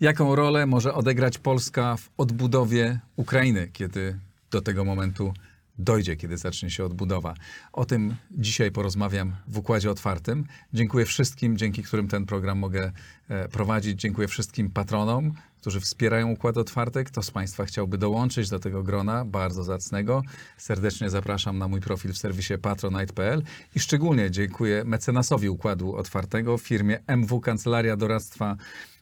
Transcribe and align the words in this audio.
Jaką 0.00 0.34
rolę 0.34 0.66
może 0.66 0.94
odegrać 0.94 1.38
Polska 1.38 1.96
w 1.96 2.10
odbudowie 2.16 3.00
Ukrainy, 3.16 3.68
kiedy 3.72 4.18
do 4.50 4.62
tego 4.62 4.84
momentu 4.84 5.34
dojdzie, 5.78 6.16
kiedy 6.16 6.36
zacznie 6.36 6.70
się 6.70 6.84
odbudowa? 6.84 7.34
O 7.72 7.84
tym 7.84 8.16
dzisiaj 8.30 8.70
porozmawiam 8.70 9.36
w 9.48 9.58
Układzie 9.58 9.90
Otwartym. 9.90 10.46
Dziękuję 10.72 11.06
wszystkim, 11.06 11.56
dzięki 11.56 11.82
którym 11.82 12.08
ten 12.08 12.26
program 12.26 12.58
mogę 12.58 12.92
e, 13.28 13.48
prowadzić. 13.48 14.00
Dziękuję 14.00 14.28
wszystkim 14.28 14.70
patronom, 14.70 15.34
którzy 15.60 15.80
wspierają 15.80 16.30
Układ 16.30 16.56
Otwarty. 16.56 17.04
Kto 17.04 17.22
z 17.22 17.30
Państwa 17.30 17.64
chciałby 17.64 17.98
dołączyć 17.98 18.48
do 18.48 18.58
tego 18.58 18.82
grona 18.82 19.24
bardzo 19.24 19.64
zacnego, 19.64 20.22
serdecznie 20.56 21.10
zapraszam 21.10 21.58
na 21.58 21.68
mój 21.68 21.80
profil 21.80 22.12
w 22.12 22.18
serwisie 22.18 22.54
patronite.pl 22.62 23.42
i 23.74 23.80
szczególnie 23.80 24.30
dziękuję 24.30 24.84
mecenasowi 24.84 25.48
Układu 25.48 25.96
Otwartego, 25.96 26.58
firmie 26.58 27.00
MW 27.06 27.40
Kancelaria 27.40 27.96
Doradztwa 27.96 28.56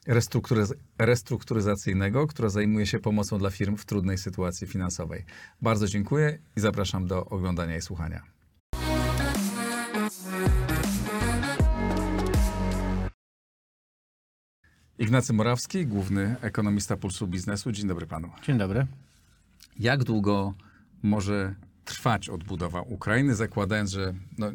restrukturyz- 0.07 0.75
restrukturyzacyjnego, 0.99 2.27
która 2.27 2.49
zajmuje 2.49 2.87
się 2.87 2.99
pomocą 2.99 3.39
dla 3.39 3.51
firm 3.51 3.77
w 3.77 3.85
trudnej 3.85 4.19
sytuacji 4.19 4.67
finansowej. 4.67 5.25
Bardzo 5.63 5.87
dziękuję 5.89 6.39
i 6.57 6.61
zapraszam 6.61 7.07
do 7.07 7.25
oglądania 7.25 7.77
i 7.77 7.83
słuchania. 7.83 8.23
Ignacy 14.99 15.33
Morawski, 15.33 15.87
główny 15.87 16.37
ekonomista 16.41 16.97
Pulsu 16.97 17.27
Biznesu. 17.27 17.73
Dzień 17.73 17.89
dobry 17.89 18.07
panu. 18.07 18.31
Dzień 18.47 18.59
dobry. 18.59 18.87
Jak 19.79 20.05
długo 20.05 20.55
może 21.03 21.55
trwać 21.85 22.29
odbudowa 22.29 22.81
Ukrainy, 22.81 23.35
zakładając, 23.35 23.91
że 23.91 24.15
no, 24.39 24.53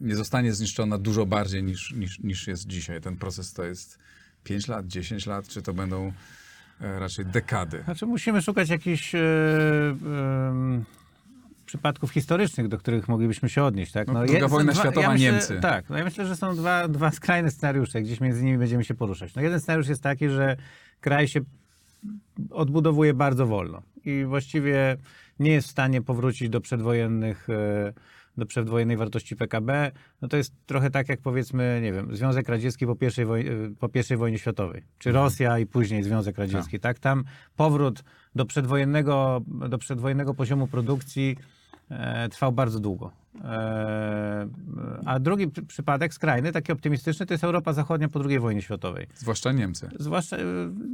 nie 0.00 0.16
zostanie 0.16 0.52
zniszczona 0.52 0.98
dużo 0.98 1.26
bardziej 1.26 1.62
niż, 1.62 1.92
niż, 1.92 2.18
niż 2.18 2.46
jest 2.46 2.66
dzisiaj? 2.66 3.00
Ten 3.00 3.16
proces 3.16 3.52
to 3.52 3.64
jest 3.64 3.98
5 4.48 4.68
lat, 4.68 4.86
10 4.86 5.26
lat, 5.26 5.48
czy 5.48 5.62
to 5.62 5.74
będą 5.74 6.12
e, 6.80 6.98
raczej 6.98 7.26
dekady? 7.26 7.82
Znaczy 7.84 8.06
musimy 8.06 8.42
szukać 8.42 8.68
jakichś 8.68 9.14
e, 9.14 9.18
em, 10.48 10.84
przypadków 11.66 12.10
historycznych, 12.10 12.68
do 12.68 12.78
których 12.78 13.08
moglibyśmy 13.08 13.48
się 13.48 13.64
odnieść. 13.64 13.92
Tak? 13.92 14.08
No, 14.08 14.24
druga 14.24 14.40
są 14.40 14.48
wojna 14.48 14.74
światowa, 14.74 15.12
myślę, 15.12 15.32
Niemcy. 15.32 15.58
Tak, 15.60 15.90
no 15.90 15.98
ja 15.98 16.04
myślę, 16.04 16.26
że 16.26 16.36
są 16.36 16.56
dwa, 16.56 16.88
dwa 16.88 17.10
skrajne 17.10 17.50
scenariusze, 17.50 18.02
gdzieś 18.02 18.20
między 18.20 18.44
nimi 18.44 18.58
będziemy 18.58 18.84
się 18.84 18.94
poruszać. 18.94 19.34
No 19.34 19.42
jeden 19.42 19.60
scenariusz 19.60 19.88
jest 19.88 20.02
taki, 20.02 20.28
że 20.28 20.56
kraj 21.00 21.28
się 21.28 21.40
odbudowuje 22.50 23.14
bardzo 23.14 23.46
wolno 23.46 23.82
i 24.04 24.24
właściwie 24.24 24.96
nie 25.38 25.52
jest 25.52 25.68
w 25.68 25.70
stanie 25.70 26.02
powrócić 26.02 26.48
do 26.48 26.60
przedwojennych, 26.60 27.48
e, 27.50 27.92
do 28.38 28.46
przedwojennej 28.46 28.96
wartości 28.96 29.36
PKB. 29.36 29.90
No 30.22 30.28
to 30.28 30.36
jest 30.36 30.52
trochę 30.66 30.90
tak 30.90 31.08
jak 31.08 31.20
powiedzmy, 31.20 31.80
nie 31.82 31.92
wiem, 31.92 32.16
Związek 32.16 32.48
Radziecki 32.48 32.86
po 32.86 32.96
pierwszej, 32.96 33.26
woj- 33.26 33.48
e, 33.66 33.74
po 33.80 33.88
pierwszej 33.88 34.16
wojnie 34.16 34.38
światowej, 34.38 34.82
czy 34.98 35.12
Rosja 35.12 35.58
i 35.58 35.66
później 35.66 36.02
Związek 36.02 36.38
Radziecki, 36.38 36.80
tak? 36.80 36.98
Tam 36.98 37.24
powrót 37.56 38.04
do 38.34 38.44
przedwojennego, 38.46 39.40
do 39.46 39.78
przedwojennego 39.78 40.34
poziomu 40.34 40.66
produkcji 40.66 41.36
e, 41.90 42.28
trwał 42.28 42.52
bardzo 42.52 42.80
długo. 42.80 43.12
E, 43.44 44.48
a 45.06 45.18
drugi 45.18 45.48
przy- 45.48 45.62
przypadek, 45.62 46.14
skrajny, 46.14 46.52
taki 46.52 46.72
optymistyczny, 46.72 47.26
to 47.26 47.34
jest 47.34 47.44
Europa 47.44 47.72
Zachodnia 47.72 48.08
po 48.08 48.20
II 48.24 48.38
wojnie 48.38 48.62
światowej. 48.62 49.06
Zwłaszcza 49.14 49.52
Niemcy. 49.52 49.88
Zwłaszcza 49.98 50.36
e, 50.36 50.40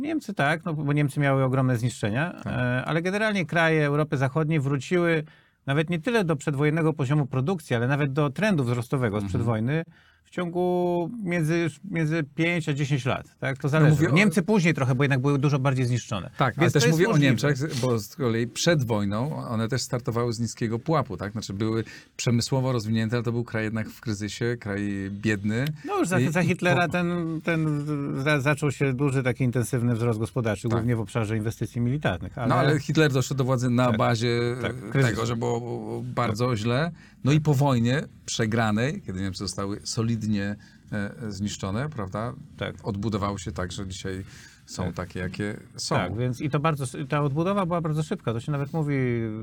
Niemcy 0.01 0.35
tak, 0.35 0.65
no, 0.65 0.75
bo 0.75 0.93
Niemcy 0.93 1.21
miały 1.21 1.45
ogromne 1.45 1.77
zniszczenia, 1.77 2.33
Tak. 2.45 2.47
e, 2.47 2.85
ale 2.85 3.03
generalnie 3.03 3.47
kraje 3.47 3.87
Europy 3.87 4.17
Zachodniej 4.17 4.61
wróciły 4.61 5.25
nawet 5.67 5.91
nie 5.91 5.99
tyle 5.99 6.25
do 6.25 6.37
przedwojennego 6.37 6.93
poziomu 6.93 7.27
produkcji, 7.27 7.77
ale 7.77 7.89
nawet 7.89 8.13
do 8.13 8.31
trendu 8.31 8.65
wzrostowego 8.65 9.17
Mhm. 9.17 9.29
sprzed 9.29 9.43
wojny 9.43 9.85
w 10.25 10.31
ciągu 10.31 11.11
między, 11.25 11.71
między 11.91 12.25
5 12.35 12.69
a 12.69 12.73
10 12.75 13.05
lat. 13.05 13.27
Tak? 13.41 13.59
To 13.59 13.69
zależy. 13.69 13.91
No 13.91 13.97
mówię 13.97 14.11
o- 14.11 14.15
Niemcy 14.15 14.43
później 14.43 14.75
trochę, 14.75 14.95
bo 14.95 15.05
jednak 15.05 15.21
były 15.21 15.39
dużo 15.39 15.59
bardziej 15.59 15.87
zniszczone. 15.87 16.31
Tak, 16.39 16.55
ale 16.59 16.65
Więc 16.65 16.73
to 16.73 16.81
też 16.81 16.91
mówię 16.91 17.07
o 17.07 17.09
możliwe. 17.11 17.29
Niemczech, 17.31 17.57
bo 17.81 17.99
z 17.99 18.17
kolei 18.17 18.47
przed 18.47 18.85
wojną 18.85 19.37
one 19.49 19.69
też 19.69 19.83
startowały 19.83 20.33
z 20.33 20.41
niskiego 20.41 20.79
pułapu, 20.79 21.17
tak? 21.17 21.33
Znaczy 21.33 21.53
były 21.53 21.85
przemysłowo 22.17 22.73
rozwinięte, 22.73 23.17
ale 23.17 23.23
to 23.25 23.33
był 23.33 23.45
kraj 23.45 23.65
jednak 23.65 23.89
w 23.91 24.01
kryzysie, 24.01 24.57
kraj 24.61 25.11
biedny. 25.11 25.65
No 25.87 25.99
już 25.99 26.09
za, 26.09 26.21
I- 26.21 26.33
za 26.33 26.43
Hitlera 26.43 26.89
ten, 26.89 27.41
ten 27.45 27.85
za, 28.23 28.41
zaczął 28.41 28.71
się 28.73 28.93
duży 28.93 29.23
taki 29.23 29.45
intensywny 29.45 29.95
wzrost 29.95 30.19
gospodarczy, 30.19 30.63
Tak. 30.69 30.79
głównie 30.79 30.97
w 30.97 31.01
obszarze 31.01 31.37
inwestycji 31.37 31.81
militarnych. 31.81 32.39
Ale... 32.39 32.49
No 32.49 32.55
ale 32.55 32.81
Hitler 32.81 33.13
doszedł 33.13 33.39
do 33.39 33.45
władzy 33.45 33.71
na 33.71 33.87
Tak. 33.87 33.97
bazie 33.97 34.41
Tak, 34.63 35.03
tego, 35.03 35.27
że 35.27 35.37
było 35.37 36.03
bardzo 36.15 36.57
źle. 36.57 36.91
No 37.25 37.33
i 37.33 37.41
po 37.41 37.55
wojnie 37.55 38.03
przegranej, 38.27 39.03
kiedy 39.03 39.21
Niemcy 39.21 39.39
zostały 39.39 39.81
solidnie 39.85 40.57
e, 40.93 41.11
zniszczone, 41.29 41.89
prawda? 41.89 42.33
Tak. 42.57 42.75
Odbudowały 42.83 43.39
się 43.39 43.53
tak, 43.53 43.73
że 43.73 43.87
dzisiaj 43.87 44.25
są 44.67 44.85
Tak. 44.85 44.95
takie, 44.95 45.21
jakie 45.21 45.57
są. 45.77 45.95
Tak, 45.95 46.17
więc 46.17 46.41
i 46.41 46.51
to 46.51 46.61
bardzo, 46.61 46.85
ta 47.09 47.21
odbudowa 47.23 47.67
była 47.67 47.81
bardzo 47.81 48.03
szybka. 48.03 48.33
To 48.33 48.41
się 48.41 48.53
nawet 48.53 48.73
mówi 48.73 48.97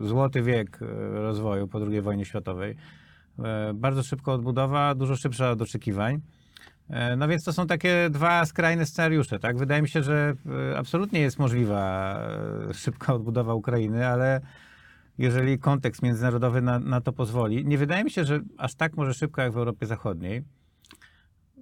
złoty 0.04 0.42
wiek 0.42 0.80
e, 0.82 0.86
rozwoju 1.22 1.68
po 1.68 1.80
II 1.88 2.02
wojnie 2.02 2.26
światowej. 2.26 2.76
E, 3.40 3.74
Bardzo 3.74 4.04
szybka 4.04 4.32
odbudowa, 4.34 4.96
dużo 4.96 5.16
szybsza 5.16 5.52
od 5.52 5.62
oczekiwań. 5.62 6.22
E, 6.90 7.16
No 7.16 7.28
więc 7.28 7.44
to 7.44 7.54
są 7.54 7.68
takie 7.68 8.10
dwa 8.10 8.46
skrajne 8.46 8.86
scenariusze, 8.86 9.40
tak? 9.40 9.58
Wydaje 9.58 9.82
mi 9.82 9.90
się, 9.90 10.04
że 10.04 10.34
e, 10.74 10.78
absolutnie 10.78 11.20
jest 11.20 11.40
możliwa 11.40 12.16
e, 12.70 12.74
szybka 12.74 13.14
odbudowa 13.14 13.54
Ukrainy, 13.54 14.08
ale 14.08 14.42
jeżeli 15.18 15.60
kontekst 15.60 16.02
międzynarodowy 16.02 16.62
na, 16.62 16.80
na 16.80 17.02
to 17.02 17.14
pozwoli, 17.14 17.66
nie 17.66 17.78
wydaje 17.78 18.04
mi 18.04 18.12
się, 18.12 18.26
że 18.26 18.40
aż 18.58 18.76
tak 18.76 18.98
może 18.98 19.14
szybko 19.14 19.42
jak 19.42 19.54
w 19.54 19.58
Europie 19.58 19.86
Zachodniej. 19.86 20.44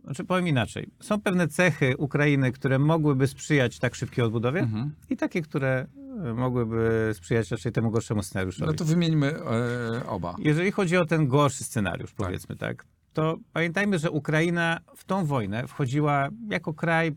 Znaczy 0.04 0.24
powiem 0.24 0.48
inaczej. 0.48 0.90
Są 1.00 1.22
pewne 1.22 1.48
cechy 1.48 1.98
Ukrainy, 1.98 2.52
które 2.52 2.80
mogłyby 2.80 3.28
sprzyjać 3.28 3.80
tak 3.80 3.96
szybkiej 3.96 4.26
odbudowie 4.26 4.60
Mhm. 4.60 4.92
i 5.10 5.18
takie, 5.18 5.42
które 5.42 5.88
e, 6.26 6.34
mogłyby 6.34 7.12
sprzyjać 7.14 7.52
raczej 7.52 7.72
temu 7.72 7.92
gorszemu 7.92 8.24
scenariuszowi. 8.24 8.72
No 8.72 8.74
to 8.74 8.86
wymieńmy 8.86 9.34
e, 9.36 10.06
oba. 10.08 10.36
Jeżeli 10.40 10.72
chodzi 10.72 10.98
o 10.98 11.06
ten 11.06 11.28
gorszy 11.28 11.64
scenariusz, 11.64 12.14
powiedzmy 12.14 12.56
tak, 12.56 12.86
to 13.14 13.38
pamiętajmy, 13.54 14.00
że 14.00 14.12
Ukraina 14.12 14.80
w 14.96 15.04
tą 15.06 15.26
wojnę 15.26 15.68
wchodziła 15.68 16.30
jako 16.50 16.74
kraj, 16.74 17.12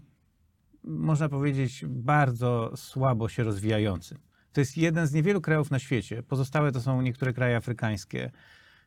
można 0.84 1.28
powiedzieć, 1.28 1.84
bardzo 1.88 2.72
słabo 2.76 3.28
się 3.28 3.42
rozwijający. 3.42 4.16
To 4.52 4.60
jest 4.60 4.76
jeden 4.76 5.06
z 5.06 5.12
niewielu 5.12 5.40
krajów 5.40 5.70
na 5.70 5.78
świecie, 5.78 6.22
pozostałe 6.22 6.72
to 6.72 6.80
są 6.80 7.02
niektóre 7.02 7.32
kraje 7.32 7.56
afrykańskie, 7.56 8.30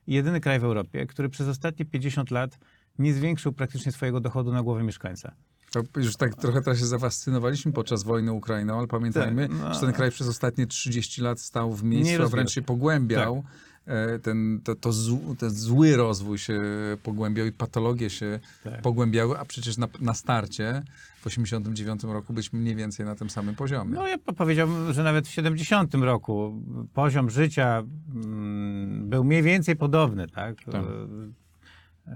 jedyny 0.08 0.42
kraj 0.42 0.60
w 0.60 0.64
Europie, 0.64 1.06
który 1.06 1.30
przez 1.30 1.48
ostatnie 1.48 1.86
50 1.86 2.32
lat 2.32 2.58
nie 3.00 3.14
zwiększył 3.14 3.54
praktycznie 3.54 3.92
swojego 3.92 4.20
dochodu 4.20 4.54
na 4.54 4.64
głowę 4.64 4.84
mieszkańca. 4.84 5.36
To 5.72 6.00
już 6.00 6.16
tak 6.16 6.36
trochę 6.36 6.62
teraz 6.62 6.80
się 6.80 6.86
zafascynowaliśmy 6.86 7.72
podczas 7.72 8.04
wojny 8.04 8.32
Ukrainą, 8.32 8.78
ale 8.78 8.88
pamiętajmy, 8.88 9.48
Tak, 9.48 9.58
no. 9.58 9.74
że 9.74 9.80
ten 9.80 9.94
kraj 9.94 10.12
przez 10.12 10.28
ostatnie 10.28 10.68
30 10.68 11.22
lat 11.22 11.40
stał 11.40 11.74
w 11.74 11.84
miejscu, 11.84 12.24
a 12.24 12.28
wręcz 12.28 12.52
się 12.52 12.62
pogłębiał. 12.62 13.44
E, 13.48 13.75
Ten, 14.24 14.60
to, 14.64 14.76
to 14.76 14.92
zł, 14.94 15.36
ten 15.40 15.50
zły 15.50 15.96
rozwój 15.98 16.38
się 16.38 16.62
pogłębiał 17.04 17.46
i 17.46 17.52
patologie 17.52 18.10
się 18.10 18.40
Tak. 18.64 18.82
pogłębiały, 18.82 19.40
a 19.40 19.46
przecież 19.46 19.78
na, 19.78 19.88
na 20.02 20.14
starcie 20.14 20.84
w 21.22 21.28
89 21.28 22.04
roku 22.04 22.34
byliśmy 22.34 22.60
mniej 22.60 22.76
więcej 22.76 23.06
na 23.06 23.16
tym 23.16 23.30
samym 23.30 23.56
poziomie. 23.56 23.92
No 23.96 24.08
ja 24.08 24.18
po- 24.18 24.34
powiedziałbym, 24.34 24.94
że 24.94 25.04
nawet 25.04 25.28
w 25.28 25.32
70 25.32 25.94
roku 25.96 26.62
poziom 26.94 27.30
życia 27.30 27.84
mm, 28.16 29.10
był 29.10 29.24
mniej 29.24 29.44
więcej 29.44 29.76
podobny, 29.76 30.28
tak? 30.28 30.56
Tak. 30.64 30.76
E, 30.76 31.46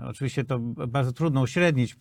Oczywiście 0.03 0.43
to 0.43 0.59
bardzo 0.87 1.11
trudno 1.11 1.41
uśrednić 1.41 1.95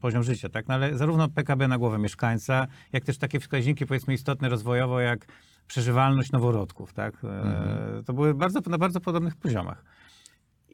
poziom 0.00 0.22
życia, 0.22 0.48
tak? 0.48 0.68
No 0.68 0.74
ale 0.74 0.98
zarówno 0.98 1.28
PKB 1.28 1.68
na 1.68 1.78
głowę 1.78 1.98
mieszkańca, 1.98 2.66
jak 2.92 3.04
też 3.04 3.18
takie 3.18 3.40
wskaźniki 3.40 3.86
powiedzmy 3.86 4.14
istotne 4.14 4.48
rozwojowo, 4.48 5.00
jak 5.00 5.26
przeżywalność 5.66 6.32
noworodków, 6.32 6.92
tak? 6.92 7.14
E, 7.24 7.28
Mhm. 7.28 8.04
To 8.04 8.12
były 8.12 8.34
bardzo, 8.34 8.60
na 8.66 8.78
bardzo 8.78 9.00
podobnych 9.00 9.36
poziomach. 9.36 9.84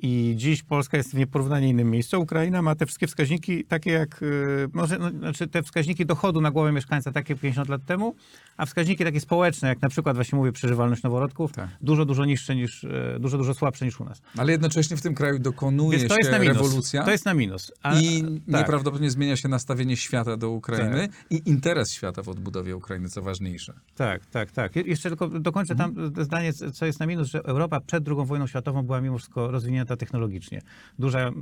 I 0.02 0.35
dziś 0.37 0.62
Polska 0.62 0.97
jest 0.97 1.11
w 1.11 1.14
nieporównanie 1.14 1.69
innym 1.69 1.91
miejscu. 1.91 2.20
Ukraina 2.20 2.62
ma 2.62 2.75
te 2.75 2.87
wszystkie 2.87 3.06
wskaźniki 3.06 3.64
takie 3.64 3.91
jak, 3.91 4.23
y, 4.23 4.69
może, 4.73 4.99
no, 4.99 5.11
znaczy 5.11 5.47
te 5.49 5.62
wskaźniki 5.62 6.06
dochodu 6.06 6.41
na 6.41 6.50
głowę 6.50 6.73
mieszkańca 6.73 7.12
takie 7.12 7.37
50 7.37 7.69
lat 7.69 7.85
temu, 7.85 8.14
a 8.56 8.67
wskaźniki 8.67 9.05
takie 9.05 9.20
społeczne, 9.20 9.69
jak 9.69 9.82
na 9.82 9.88
przykład 9.88 10.17
właśnie 10.17 10.38
mówię 10.38 10.52
przeżywalność 10.52 11.02
noworodków, 11.02 11.52
Tak. 11.52 11.69
dużo, 11.81 12.05
dużo 12.05 12.25
niższe 12.25 12.56
niż, 12.56 12.85
y, 12.85 13.17
dużo, 13.20 13.38
dużo 13.38 13.55
słabsze 13.55 13.85
niż 13.85 14.00
u 14.00 14.05
nas. 14.05 14.23
Ale 14.37 14.52
jednocześnie 14.52 14.97
w 14.97 15.02
tym 15.02 15.14
kraju 15.14 15.38
dokonuje 15.38 15.99
Więc 15.99 16.08
to 16.08 16.14
się 16.14 16.20
jest 16.20 16.31
na 16.32 16.38
minus. 16.38 16.56
rewolucja. 16.56 17.02
To 17.05 17.11
jest 17.11 17.25
na 17.25 17.35
minus. 17.35 17.73
A- 17.82 18.00
I 18.00 18.23
tak. 18.23 18.31
nieprawdopodobnie 18.58 19.11
zmienia 19.11 19.37
się 19.37 19.49
nastawienie 19.49 19.97
świata 19.97 20.37
do 20.37 20.50
Ukrainy 20.50 21.08
i 21.31 21.43
interes 21.47 21.93
świata 21.93 22.23
w 22.23 22.29
odbudowie 22.29 22.76
Ukrainy, 22.76 23.08
co 23.08 23.23
ważniejsze. 23.23 23.73
Tak, 23.97 24.26
tak, 24.26 24.50
tak. 24.52 24.76
Je- 24.76 24.82
Jeszcze 24.82 25.08
tylko 25.08 25.29
dokończę 25.29 25.76
tam 25.76 25.94
zdanie, 26.25 26.52
co 26.52 26.87
jest 26.87 27.00
na 27.00 27.06
minus, 27.06 27.29
że 27.29 27.44
Europa 27.44 27.81
przed 27.81 28.08
II 28.08 28.17
wojną 28.26 28.47
światową 28.47 28.82
była 28.82 29.00
mimo 29.00 29.19
wszystko 29.19 29.50
rozwinięta 29.50 29.89
technologicznie. 29.96 30.62
Duża 30.98 31.19
e, 31.19 31.32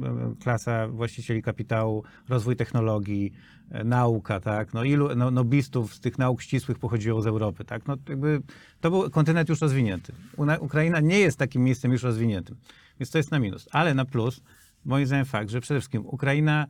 klasa 0.43 0.89
właścicieli 0.89 1.43
kapitału, 1.43 2.05
rozwój 2.29 2.57
technologii, 2.57 3.33
e, 3.71 3.85
nauka, 3.85 4.41
tak? 4.41 4.75
No 4.75 4.85
ilu 4.85 5.17
no, 5.17 5.31
nobistów 5.31 5.95
z 5.95 6.01
tych 6.01 6.19
nauk 6.19 6.43
ścisłych 6.43 6.79
pochodziło 6.79 7.23
z 7.23 7.27
Europy, 7.27 7.65
tak? 7.65 7.87
No 7.87 7.97
jakby 8.09 8.43
to 8.81 8.91
był 8.91 9.11
kontynent 9.11 9.49
już 9.49 9.61
rozwinięty. 9.61 10.13
Ukraina 10.61 11.01
nie 11.01 11.19
jest 11.19 11.39
takim 11.39 11.65
miejscem 11.65 11.93
już 11.93 12.03
rozwiniętym, 12.03 12.57
więc 13.01 13.11
to 13.11 13.19
jest 13.19 13.31
na 13.31 13.39
minus. 13.39 13.69
Ale 13.73 13.95
na 13.95 14.05
plus, 14.05 14.41
moim 14.85 15.07
zdaniem 15.07 15.27
fakt, 15.27 15.51
że 15.51 15.61
przede 15.61 15.81
wszystkim 15.81 16.07
Ukraina 16.07 16.67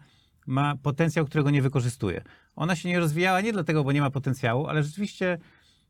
ma 0.47 0.77
potencjał, 0.77 1.27
którego 1.27 1.51
nie 1.51 1.63
wykorzystuje. 1.63 2.23
Ona 2.57 2.77
się 2.77 2.89
nie 2.89 2.99
rozwijała 2.99 3.41
nie 3.41 3.53
dlatego, 3.53 3.85
bo 3.85 3.93
nie 3.93 4.01
ma 4.01 4.11
potencjału, 4.11 4.67
ale 4.67 4.83
rzeczywiście 4.83 5.39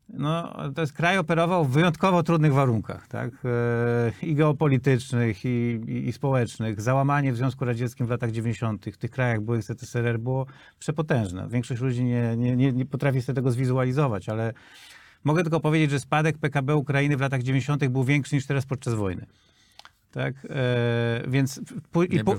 no, 0.08 0.56
to 0.74 0.80
jest 0.80 0.92
kraj 0.92 1.18
operował 1.18 1.64
w 1.64 1.70
wyjątkowo 1.70 2.22
trudnych 2.22 2.52
warunkach, 2.52 3.08
tak? 3.08 3.30
E, 3.44 4.26
I 4.26 4.34
geopolitycznych, 4.34 5.44
i, 5.44 5.48
i, 5.86 6.08
i 6.08 6.12
społecznych. 6.12 6.80
Załamanie 6.80 7.32
w 7.32 7.36
Związku 7.36 7.64
Radzieckim 7.64 8.06
w 8.06 8.10
latach 8.10 8.30
90. 8.30 8.86
w 8.86 8.96
tych 8.96 9.10
krajach 9.10 9.40
byłych 9.40 9.62
ZSRR 9.62 10.18
było 10.18 10.46
przepotężne. 10.78 11.48
Większość 11.48 11.80
ludzi 11.80 12.04
nie, 12.04 12.36
nie, 12.36 12.56
nie, 12.56 12.72
nie 12.72 12.86
potrafi 12.86 13.22
sobie 13.22 13.36
tego 13.36 13.50
zwizualizować, 13.50 14.28
ale 14.28 14.52
mogę 15.24 15.42
tylko 15.42 15.60
powiedzieć, 15.60 15.90
że 15.90 16.00
spadek 16.00 16.38
PKB 16.38 16.76
Ukrainy 16.76 17.16
w 17.16 17.20
latach 17.20 17.42
90. 17.42 17.88
był 17.88 18.04
większy 18.04 18.34
niż 18.34 18.46
teraz 18.46 18.66
podczas 18.66 18.94
wojny. 18.94 19.26
Tak, 20.18 20.34
e, 20.50 21.22
więc 21.28 21.60
i 22.20 22.24
po- 22.24 22.32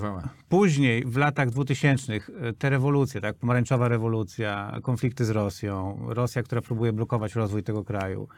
później 0.48 1.04
w 1.06 1.16
latach 1.16 1.50
2000 1.50 2.12
e, 2.14 2.20
te 2.58 2.70
rewolucje, 2.70 3.20
tak, 3.20 3.36
pomarańczowa 3.36 3.88
rewolucja, 3.88 4.78
konflikty 4.82 5.24
z 5.24 5.30
Rosją, 5.30 5.98
Rosja, 6.08 6.42
która 6.42 6.60
próbuje 6.60 6.92
blokować 6.92 7.34
rozwój 7.34 7.62
tego 7.62 7.84
kraju. 7.84 8.28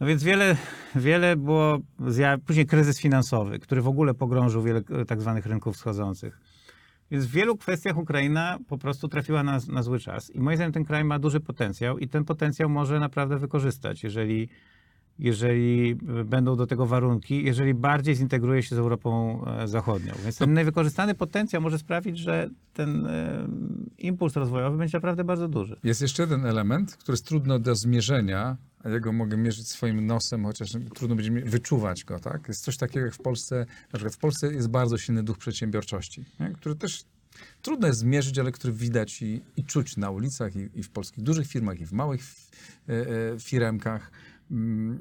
No 0.00 0.06
więc 0.06 0.22
wiele, 0.24 0.56
wiele 0.94 1.36
było, 1.36 1.78
zja- 2.00 2.38
później 2.38 2.66
kryzys 2.66 3.00
finansowy, 3.00 3.58
który 3.58 3.82
w 3.82 3.88
ogóle 3.88 4.14
pogrążył 4.14 4.62
wiele 4.62 4.82
e, 4.90 5.04
tak 5.04 5.20
zwanych 5.20 5.46
rynków 5.46 5.76
wschodzących. 5.76 6.40
Więc 7.10 7.26
w 7.26 7.30
wielu 7.30 7.56
kwestiach 7.56 7.96
Ukraina 7.96 8.58
po 8.68 8.78
prostu 8.78 9.08
trafiła 9.08 9.42
na, 9.42 9.58
na 9.68 9.82
zły 9.82 9.98
czas. 10.00 10.30
I 10.30 10.40
moim 10.40 10.56
zdaniem 10.56 10.72
ten 10.72 10.84
kraj 10.84 11.04
ma 11.04 11.18
duży 11.18 11.40
potencjał 11.40 11.98
i 11.98 12.08
ten 12.08 12.24
potencjał 12.24 12.68
może 12.68 13.00
naprawdę 13.00 13.38
wykorzystać, 13.38 14.04
jeżeli, 14.04 14.48
jeżeli 15.18 15.94
będą 16.24 16.56
do 16.56 16.66
tego 16.66 16.86
warunki, 16.86 17.44
jeżeli 17.44 17.74
bardziej 17.74 18.14
zintegruje 18.14 18.62
się 18.62 18.76
z 18.76 18.78
Europą 18.78 19.40
e, 19.46 19.68
Zachodnią. 19.68 20.12
Więc 20.24 20.38
ten 20.38 20.54
niewykorzystany 20.54 21.14
potencjał 21.14 21.62
może 21.62 21.78
sprawić, 21.78 22.18
że 22.18 22.50
ten 22.74 23.06
e, 23.06 23.48
impuls 23.98 24.36
rozwojowy 24.36 24.78
będzie 24.78 24.96
naprawdę 24.96 25.24
bardzo 25.24 25.48
duży. 25.48 25.76
Jest 25.84 26.02
jeszcze 26.02 26.22
jeden 26.22 26.46
element, 26.46 26.96
który 26.96 27.12
jest 27.12 27.26
trudno 27.26 27.58
do 27.58 27.74
zmierzenia, 27.74 28.56
a 28.84 28.88
ja 28.88 29.00
go 29.00 29.12
mogę 29.12 29.36
mierzyć 29.36 29.68
swoim 29.68 30.06
nosem, 30.06 30.44
chociaż 30.44 30.72
trudno 30.94 31.16
będzie 31.16 31.30
wyczuwać 31.30 32.04
go, 32.04 32.18
tak? 32.18 32.48
Jest 32.48 32.64
coś 32.64 32.76
takiego 32.76 33.06
jak 33.06 33.14
w 33.14 33.22
Polsce, 33.22 33.66
na 33.92 33.98
przykład 33.98 34.14
w 34.14 34.18
Polsce 34.18 34.52
jest 34.52 34.68
bardzo 34.68 34.98
silny 34.98 35.22
duch 35.22 35.38
przedsiębiorczości, 35.38 36.24
nie? 36.40 36.50
który 36.50 36.74
też 36.74 37.04
trudno 37.62 37.86
jest 37.86 38.00
zmierzyć, 38.00 38.38
ale 38.38 38.52
który 38.52 38.72
widać 38.72 39.22
i, 39.22 39.42
i 39.56 39.64
czuć 39.64 39.96
na 39.96 40.10
ulicach 40.10 40.56
i, 40.56 40.68
i 40.74 40.82
w 40.82 40.90
polskich 40.90 41.24
dużych 41.24 41.46
firmach, 41.46 41.80
i 41.80 41.86
w 41.86 41.92
małych 41.92 42.20
f- 42.20 42.50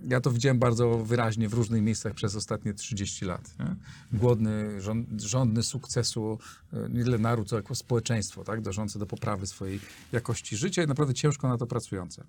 Ja 0.08 0.22
to 0.22 0.32
widziałem 0.32 0.60
bardzo 0.60 0.98
wyraźnie 0.98 1.50
w 1.50 1.54
różnych 1.54 1.82
miejscach 1.82 2.14
przez 2.14 2.36
ostatnie 2.36 2.74
30 2.74 3.26
lat. 3.26 3.56
Nie? 3.60 3.76
Głodny, 4.20 4.82
żąd, 4.82 5.22
żądny 5.22 5.64
sukcesu 5.64 6.40
e, 6.74 6.90
nie 6.90 7.04
tyle 7.04 7.18
naród, 7.18 7.50
co 7.50 7.56
jako 7.56 7.76
społeczeństwo, 7.76 8.44
tak? 8.44 8.62
dążące 8.62 9.00
do 9.00 9.06
poprawy 9.06 9.48
swojej 9.48 9.80
jakości 10.12 10.58
życia 10.58 10.84
i 10.84 10.88
naprawdę 10.88 11.14
ciężko 11.14 11.48
na 11.48 11.58
to 11.58 11.68
pracujące. 11.68 12.24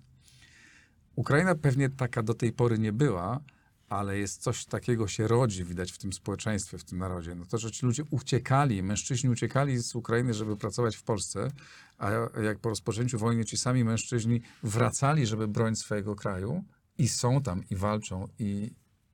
Ukraina 1.15 1.55
pewnie 1.55 1.89
taka 1.89 2.23
do 2.23 2.33
tej 2.33 2.51
pory 2.51 2.79
nie 2.79 2.93
była, 2.93 3.39
ale 3.89 4.17
jest 4.17 4.41
coś 4.41 4.65
takiego 4.65 5.07
się 5.07 5.27
rodzi, 5.27 5.63
widać 5.63 5.91
w 5.91 5.97
tym 5.97 6.13
społeczeństwie, 6.13 6.77
w 6.77 6.83
tym 6.83 6.97
narodzie. 6.97 7.35
No 7.35 7.45
to, 7.45 7.57
że 7.57 7.71
ci 7.71 7.85
ludzie 7.85 8.03
uciekali, 8.11 8.83
mężczyźni 8.83 9.29
uciekali 9.29 9.77
z 9.77 9.95
Ukrainy, 9.95 10.33
żeby 10.33 10.57
pracować 10.57 10.95
w 10.95 11.03
Polsce, 11.03 11.51
a 11.97 12.11
jak 12.41 12.59
po 12.59 12.69
rozpoczęciu 12.69 13.19
wojny 13.19 13.45
ci 13.45 13.57
sami 13.57 13.83
mężczyźni 13.83 14.41
wracali, 14.63 15.25
żeby 15.25 15.47
bronić 15.47 15.79
swojego 15.79 16.15
kraju 16.15 16.63
i 16.97 17.07
są 17.07 17.41
tam 17.41 17.63
i 17.71 17.75
walczą 17.75 18.27
i, 18.39 18.71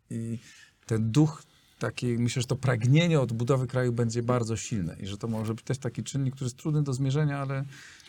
i 0.10 0.40
ten 0.86 1.12
duch 1.12 1.44
taki, 1.80 2.08
myślę, 2.08 2.42
że 2.42 2.48
to 2.48 2.56
pragnienie 2.56 3.20
odbudowy 3.20 3.68
kraju 3.68 3.94
będzie 3.94 4.24
bardzo 4.24 4.58
silne 4.58 4.96
i 5.00 5.08
że 5.08 5.18
to 5.18 5.28
może 5.28 5.54
być 5.54 5.66
też 5.66 5.78
taki 5.78 6.04
czynnik, 6.04 6.36
który 6.36 6.46
jest 6.46 6.58
trudny 6.58 6.84
do 6.84 6.94
zmierzenia, 6.94 7.40
ale, 7.40 7.64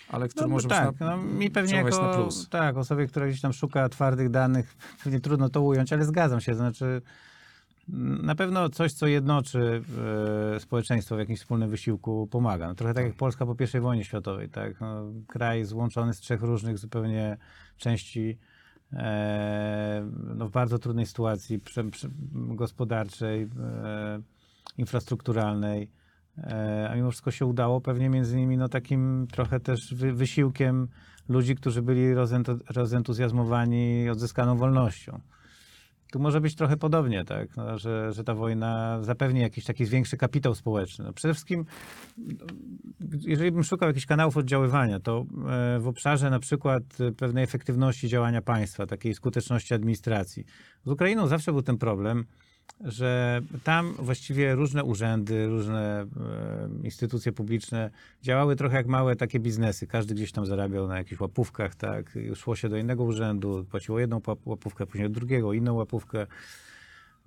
ale 0.08 0.28
który 0.28 0.46
No, 0.46 0.52
może 0.52 0.69
tak, 0.69 0.90
być 0.90 1.00
na, 1.00 1.17
no, 1.17 1.22
mi 1.22 1.50
pewnie 1.50 1.75
jako, 1.75 2.02
na 2.02 2.14
plus. 2.14 2.49
tak, 2.49 2.76
osobie, 2.76 3.06
która 3.06 3.26
gdzieś 3.26 3.40
tam 3.40 3.52
szuka 3.52 3.88
twardych 3.88 4.31
danych, 4.31 4.76
pewnie 5.05 5.20
trudno 5.20 5.49
to 5.49 5.62
ująć, 5.62 5.93
ale 5.93 6.05
zgadzam 6.05 6.40
się, 6.40 6.55
znaczy 6.55 7.02
mm, 7.88 8.26
na 8.26 8.34
pewno 8.34 8.69
coś, 8.69 8.93
co 8.93 9.06
jednoczy 9.06 9.82
e, 10.56 10.61
społeczeństwo 10.61 11.16
w 11.16 11.19
jakimś 11.19 11.38
wspólnym 11.38 11.70
wysiłku 11.70 12.26
pomaga. 12.26 12.69
No, 12.69 12.75
trochę 12.75 12.94
tak 12.94 13.05
jak 13.05 13.14
Polska 13.14 13.46
po 13.46 13.56
I 13.78 13.81
wojnie 13.81 14.05
światowej, 14.05 14.49
tak? 14.49 14.81
No, 14.81 15.05
kraj 15.28 15.64
złączony 15.64 16.14
z 16.14 16.20
trzech 16.20 16.43
różnych 16.43 16.78
zupełnie 16.78 17.37
części 17.76 18.38
no, 20.34 20.46
w 20.46 20.50
bardzo 20.50 20.78
trudnej 20.78 21.06
sytuacji 21.06 21.60
gospodarczej, 22.32 23.42
e, 23.42 24.20
infrastrukturalnej. 24.78 25.90
E, 26.38 26.88
A 26.90 26.96
mimo 26.96 27.10
wszystko 27.10 27.31
się 27.31 27.46
udało, 27.46 27.81
pewnie 27.81 28.08
między 28.08 28.37
innymi 28.37 28.56
no, 28.56 28.69
takim 28.69 29.26
trochę 29.32 29.60
też 29.60 29.94
wy, 29.94 30.12
wysiłkiem 30.12 30.88
ludzi, 31.28 31.56
którzy 31.56 31.82
byli 31.82 32.14
rozentu, 32.14 32.58
rozentuzjazmowani 32.70 34.08
odzyskaną 34.10 34.56
wolnością. 34.56 35.20
Tu 36.10 36.18
może 36.18 36.40
być 36.40 36.54
trochę 36.54 36.76
podobnie, 36.76 37.24
tak? 37.24 37.56
No, 37.56 37.78
że, 37.78 38.12
że 38.12 38.24
ta 38.24 38.34
wojna 38.34 38.98
zapewni 39.02 39.40
jakiś 39.40 39.64
taki 39.64 39.84
większy 39.84 40.16
kapitał 40.16 40.54
społeczny. 40.54 41.04
No, 41.04 41.12
przede 41.12 41.34
wszystkim, 41.34 41.64
jeżeli 43.26 43.52
bym 43.52 43.64
szukał 43.64 43.88
jakichś 43.88 44.06
kanałów 44.06 44.36
oddziaływania, 44.36 45.00
to 45.00 45.20
e, 45.20 45.78
w 45.80 45.88
obszarze 45.88 46.30
na 46.30 46.38
przykład 46.38 46.82
pewnej 47.16 47.44
efektywności 47.44 48.08
działania 48.08 48.42
państwa, 48.42 48.86
takiej 48.86 49.14
skuteczności 49.14 49.74
administracji. 49.74 50.44
Z 50.84 50.90
Ukrainą 50.90 51.26
zawsze 51.26 51.52
był 51.52 51.62
ten 51.62 51.78
problem, 51.78 52.24
że 52.84 53.40
tam 53.64 53.94
właściwie 53.99 54.55
różne 54.55 54.84
urzędy, 54.84 55.46
różne 55.46 56.00
e, 56.02 56.06
instytucje 56.84 57.32
publiczne 57.32 57.90
działały 58.22 58.56
trochę 58.56 58.76
jak 58.76 58.87
małe 58.87 59.17
takie 59.17 59.40
biznesy. 59.40 59.87
Każdy 59.87 60.14
gdzieś 60.14 60.32
tam 60.32 60.46
zarabiał 60.46 60.88
na 60.88 60.99
jakichś 60.99 61.20
łapówkach, 61.20 61.75
tak. 61.75 62.19
Szło 62.34 62.56
się 62.56 62.69
do 62.69 62.76
innego 62.76 63.05
urzędu, 63.05 63.64
płaciło 63.70 64.00
jedną 64.00 64.19
łap- 64.19 64.46
łapówkę, 64.46 64.87
później 64.87 65.06
od 65.06 65.12
drugiego, 65.12 65.52
inną 65.52 65.75
łapówkę. 65.75 66.26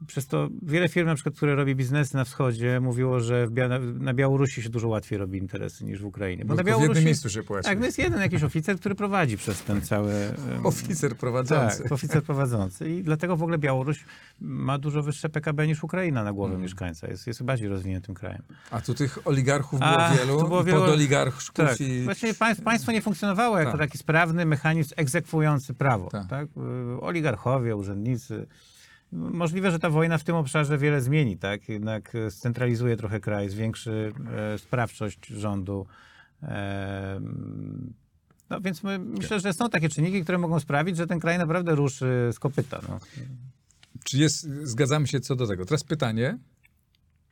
Przez 0.07 0.27
to 0.27 0.49
wiele 0.61 0.89
firm, 0.89 1.07
na 1.07 1.15
przykład, 1.15 1.35
które 1.35 1.55
robi 1.55 1.75
biznesy 1.75 2.15
na 2.15 2.23
wschodzie, 2.25 2.79
mówiło, 2.79 3.19
że 3.19 3.47
Bia- 3.47 3.99
na 3.99 4.13
Białorusi 4.13 4.61
się 4.61 4.69
dużo 4.69 4.87
łatwiej 4.87 5.17
robi 5.19 5.37
interesy 5.39 5.85
niż 5.85 6.01
w 6.01 6.05
Ukrainie. 6.05 6.45
Bo 6.45 6.55
tylko 6.55 6.79
w 6.79 6.81
jednym 6.81 7.03
miejscu 7.03 7.29
się 7.29 7.43
płaci. 7.43 7.65
Tak, 7.69 7.79
no 7.79 7.85
jest 7.85 7.97
jeden 7.97 8.19
jakiś 8.19 8.43
oficer, 8.43 8.79
który 8.79 8.95
prowadzi 8.95 9.37
przez 9.37 9.61
ten 9.63 9.81
cały... 9.81 10.13
em, 10.13 10.65
Oficer 10.65 11.15
prowadzący. 11.17 11.83
tak, 11.83 11.91
oficer 11.91 12.23
prowadzący. 12.23 12.89
I 12.89 13.03
dlatego 13.03 13.37
w 13.37 13.43
ogóle 13.43 13.57
Białoruś 13.57 14.05
ma 14.41 14.77
dużo 14.77 15.03
wyższe 15.03 15.29
PKB 15.29 15.67
niż 15.67 15.83
Ukraina 15.83 16.23
na 16.23 16.33
głowę 16.33 16.57
mieszkańca. 16.57 17.07
Jest, 17.07 17.27
jest 17.27 17.43
bardziej 17.43 17.67
rozwiniętym 17.67 18.15
krajem. 18.15 18.41
A 18.71 18.81
tu 18.81 18.93
tych 18.93 19.27
oligarchów 19.27 19.79
było 19.79 19.91
A, 19.97 20.15
wielu, 20.15 20.37
było 20.47 20.63
wielu- 20.63 20.79
podoligarchów 20.79 21.51
Tak. 21.53 21.81
i... 21.81 22.07
Państw, 22.39 22.63
państwo 22.63 22.91
nie 22.91 23.01
funkcjonowało 23.01 23.59
jako 23.59 23.71
Tak. 23.71 23.79
taki 23.81 23.97
sprawny 23.97 24.45
mechanizm 24.45 24.93
egzekwujący 24.97 25.73
prawo. 25.73 26.09
Tak. 26.09 26.27
Tak. 26.27 26.47
Y, 26.97 27.01
Oligarchowie, 27.01 27.75
urzędnicy. 27.75 28.47
Możliwe, 29.13 29.71
że 29.71 29.79
ta 29.79 29.89
wojna 29.89 30.17
w 30.17 30.23
tym 30.23 30.35
obszarze 30.35 30.77
wiele 30.77 31.01
zmieni, 31.01 31.37
tak? 31.37 31.69
Jednak 31.69 32.15
e, 32.15 32.31
scentralizuje 32.31 32.97
trochę 32.97 33.19
kraj, 33.19 33.49
zwiększy 33.49 34.13
e, 34.53 34.57
sprawczość 34.57 35.27
rządu. 35.27 35.85
No 38.49 38.61
więc 38.61 38.83
my, 38.83 38.99
myślę, 38.99 39.39
że 39.39 39.53
są 39.53 39.69
takie 39.69 39.89
czynniki, 39.89 40.23
które 40.23 40.37
mogą 40.37 40.59
sprawić, 40.59 40.97
że 40.97 41.07
ten 41.07 41.19
kraj 41.19 41.37
naprawdę 41.37 41.75
ruszy 41.75 42.29
z 42.33 42.39
kopyta. 42.39 42.81
No. 42.89 42.99
Czy 44.03 44.17
jest, 44.17 44.49
zgadzamy 44.63 45.07
się 45.07 45.19
co 45.19 45.35
do 45.35 45.47
tego. 45.47 45.65
Teraz 45.65 45.83
pytanie, 45.83 46.37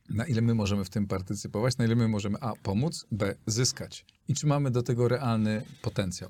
na 0.10 0.26
ile 0.26 0.42
my 0.42 0.56
możemy 0.56 0.86
w 0.86 0.90
tym 0.90 1.08
partycypować, 1.08 1.78
na 1.78 1.86
ile 1.86 1.96
my 1.96 2.08
możemy 2.08 2.38
A, 2.42 2.54
pomóc, 2.64 3.06
B, 3.12 3.36
zyskać. 3.46 4.06
I 4.28 4.34
czy 4.34 4.48
mamy 4.48 4.72
do 4.72 4.84
tego 4.84 5.08
realny 5.08 5.64
potencjał? 5.82 6.30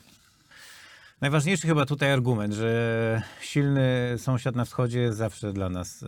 Najważniejszy 1.22 1.68
chyba 1.68 1.86
tutaj 1.86 2.12
argument, 2.12 2.54
że 2.54 3.22
silny 3.42 4.14
sąsiad 4.18 4.56
na 4.56 4.66
wschodzie 4.66 5.00
jest 5.00 5.18
zawsze 5.18 5.54
dla 5.54 5.70
nas 5.70 6.04
e, 6.04 6.08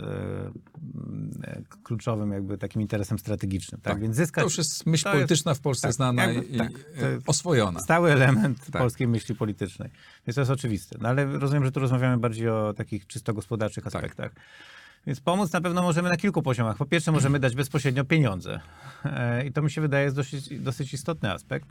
e, 1.43 1.61
kluczowym 1.83 2.31
jakby 2.31 2.57
takim 2.57 2.81
interesem 2.81 3.19
strategicznym. 3.19 3.81
Tak, 3.81 3.93
Tak. 3.93 4.01
więc 4.01 4.15
zyskać 4.15 4.41
To 4.41 4.45
już 4.45 4.57
jest 4.57 4.85
myśl 4.85 5.03
to 5.03 5.09
jest- 5.09 5.17
polityczna 5.17 5.53
w 5.53 5.59
Polsce 5.59 5.87
tak, 5.87 5.93
znana 5.95 6.25
jakby- 6.25 6.43
i 6.45 6.57
tak, 6.57 6.69
e, 6.71 6.73
oswojona. 7.27 7.79
stały 7.79 8.11
element 8.11 8.65
Tak. 8.71 8.81
polskiej 8.81 9.07
myśli 9.07 9.35
politycznej. 9.35 9.89
Więc 10.27 10.35
to 10.35 10.41
jest 10.41 10.51
oczywiste. 10.51 10.97
No 11.01 11.09
ale 11.09 11.25
rozumiem, 11.25 11.65
że 11.65 11.71
tu 11.71 11.79
rozmawiamy 11.79 12.17
bardziej 12.17 12.49
o 12.49 12.73
takich 12.77 13.07
czysto 13.07 13.33
gospodarczych 13.33 13.83
Tak. 13.83 13.95
aspektach. 13.95 14.31
Więc 15.07 15.19
pomóc 15.19 15.51
na 15.51 15.61
pewno 15.61 15.81
możemy 15.81 16.09
na 16.09 16.17
kilku 16.17 16.41
poziomach. 16.41 16.77
Po 16.77 16.85
pierwsze, 16.85 17.11
możemy 17.11 17.39
dać 17.39 17.55
bezpośrednio 17.55 18.05
pieniądze. 18.05 18.59
E, 19.05 19.45
I 19.45 19.51
to 19.51 19.61
mi 19.61 19.71
się 19.71 19.81
wydaje 19.81 20.03
jest 20.03 20.15
dosyć, 20.15 20.59
dosyć 20.59 20.93
istotny 20.93 21.31
aspekt. 21.31 21.69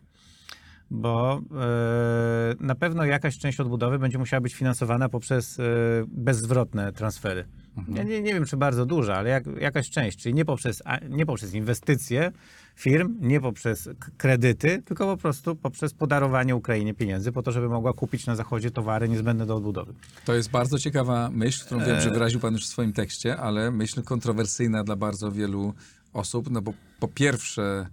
Bo 0.92 1.42
e, 1.52 2.54
na 2.60 2.74
pewno 2.74 3.04
jakaś 3.04 3.38
część 3.38 3.60
odbudowy 3.60 3.98
będzie 3.98 4.18
musiała 4.18 4.40
być 4.40 4.54
finansowana 4.54 5.08
poprzez 5.08 5.60
e, 5.60 5.62
bezzwrotne 6.08 6.92
transfery. 6.92 7.44
Ja 7.88 8.02
nie, 8.02 8.22
nie 8.22 8.34
wiem, 8.34 8.44
czy 8.44 8.56
bardzo 8.56 8.86
duża, 8.86 9.14
ale 9.14 9.30
jak, 9.30 9.44
jakaś 9.60 9.90
część, 9.90 10.18
czyli 10.18 10.34
nie 10.34 10.44
poprzez, 10.44 10.82
a, 10.84 10.98
nie 11.08 11.26
poprzez 11.26 11.54
inwestycje 11.54 12.32
firm, 12.76 13.18
nie 13.20 13.40
poprzez 13.40 13.88
kredyty, 14.16 14.82
tylko 14.82 15.06
po 15.06 15.16
prostu 15.16 15.56
poprzez 15.56 15.94
podarowanie 15.94 16.56
Ukrainie 16.56 16.94
pieniędzy 16.94 17.32
po 17.32 17.42
to, 17.42 17.52
żeby 17.52 17.68
mogła 17.68 17.92
kupić 17.92 18.26
na 18.26 18.36
Zachodzie 18.36 18.70
towary 18.70 19.08
niezbędne 19.08 19.46
do 19.46 19.56
odbudowy. 19.56 19.94
To 20.24 20.34
jest 20.34 20.50
bardzo 20.50 20.78
ciekawa 20.78 21.30
myśl, 21.30 21.64
którą 21.64 21.84
wiem, 21.84 22.00
że 22.00 22.10
wyraził 22.10 22.40
pan 22.40 22.52
już 22.52 22.64
w 22.64 22.68
swoim 22.68 22.92
tekście, 22.92 23.36
ale 23.36 23.70
myśl 23.70 24.02
kontrowersyjna 24.02 24.84
dla 24.84 24.96
bardzo 24.96 25.32
wielu 25.32 25.74
osób, 26.12 26.50
no 26.50 26.62
bo 26.62 26.72
po 27.00 27.08
pierwsze, 27.08 27.86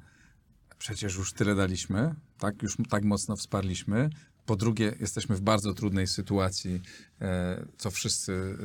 przecież 0.78 1.18
już 1.18 1.34
tyle 1.34 1.56
daliśmy, 1.56 2.16
tak, 2.40 2.64
już 2.64 2.78
tak 2.90 3.04
mocno 3.04 3.36
wsparliśmy. 3.36 4.10
Po 4.46 4.56
drugie, 4.56 4.96
jesteśmy 5.00 5.36
w 5.36 5.42
bardzo 5.42 5.74
trudnej 5.74 6.08
sytuacji, 6.08 6.82
e, 7.22 7.66
co 7.78 7.92
wszyscy, 7.92 8.58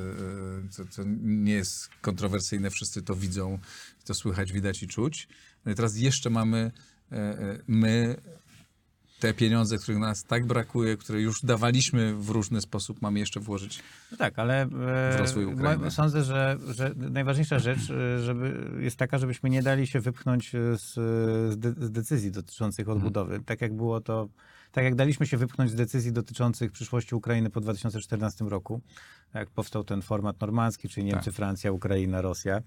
e, 0.66 0.68
co, 0.68 0.86
co 0.86 1.02
nie 1.22 1.52
jest 1.52 1.88
kontrowersyjne, 2.00 2.70
wszyscy 2.70 3.02
to 3.02 3.16
widzą, 3.16 3.58
to 4.04 4.14
słychać, 4.14 4.52
widać 4.52 4.82
i 4.82 4.86
czuć. 4.86 5.28
No 5.64 5.72
i 5.72 5.74
teraz 5.74 5.96
jeszcze 5.96 6.30
mamy 6.30 6.72
e, 7.12 7.16
e, 7.16 7.58
my 7.66 8.16
te 9.24 9.34
pieniądze, 9.34 9.78
których 9.78 10.00
nas 10.00 10.24
tak 10.24 10.46
brakuje, 10.46 10.96
które 10.96 11.20
już 11.20 11.42
dawaliśmy 11.42 12.14
w 12.14 12.30
różny 12.30 12.60
sposób, 12.60 13.02
mamy 13.02 13.18
jeszcze 13.18 13.40
włożyć. 13.40 13.82
No 14.12 14.16
tak, 14.16 14.38
ale 14.38 14.62
e, 14.62 14.66
W 14.68 15.16
rozwój 15.18 15.44
Ukrainy. 15.44 15.90
sądzę, 15.90 16.24
że, 16.24 16.56
że 16.70 16.92
najważniejsza 16.96 17.58
rzecz 17.58 17.90
e, 17.90 18.20
żeby, 18.20 18.70
jest 18.80 18.96
taka, 18.96 19.18
żebyśmy 19.18 19.50
nie 19.50 19.62
dali 19.62 19.86
się 19.86 20.00
wypchnąć 20.00 20.54
e, 20.54 20.58
z, 20.78 20.92
z, 21.52 21.58
de, 21.58 21.72
z 21.72 21.90
decyzji 21.90 22.30
dotyczących 22.30 22.84
Mhm. 22.88 22.98
odbudowy. 22.98 23.40
Tak 23.46 23.60
jak 23.60 23.72
było 23.74 24.00
to, 24.00 24.28
tak 24.72 24.84
jak 24.84 24.94
daliśmy 24.94 25.26
się 25.26 25.36
wypchnąć 25.36 25.70
z 25.70 25.74
decyzji 25.74 26.12
dotyczących 26.12 26.72
przyszłości 26.72 27.14
Ukrainy 27.14 27.50
po 27.50 27.60
2014 27.60 28.44
roku, 28.44 28.80
jak 29.34 29.50
powstał 29.50 29.84
ten 29.84 30.02
format 30.02 30.40
normandzki, 30.40 30.88
czyli 30.88 31.06
Niemcy, 31.06 31.24
Tak. 31.24 31.34
Francja, 31.34 31.72
Ukraina, 31.72 32.20
Rosja 32.22 32.60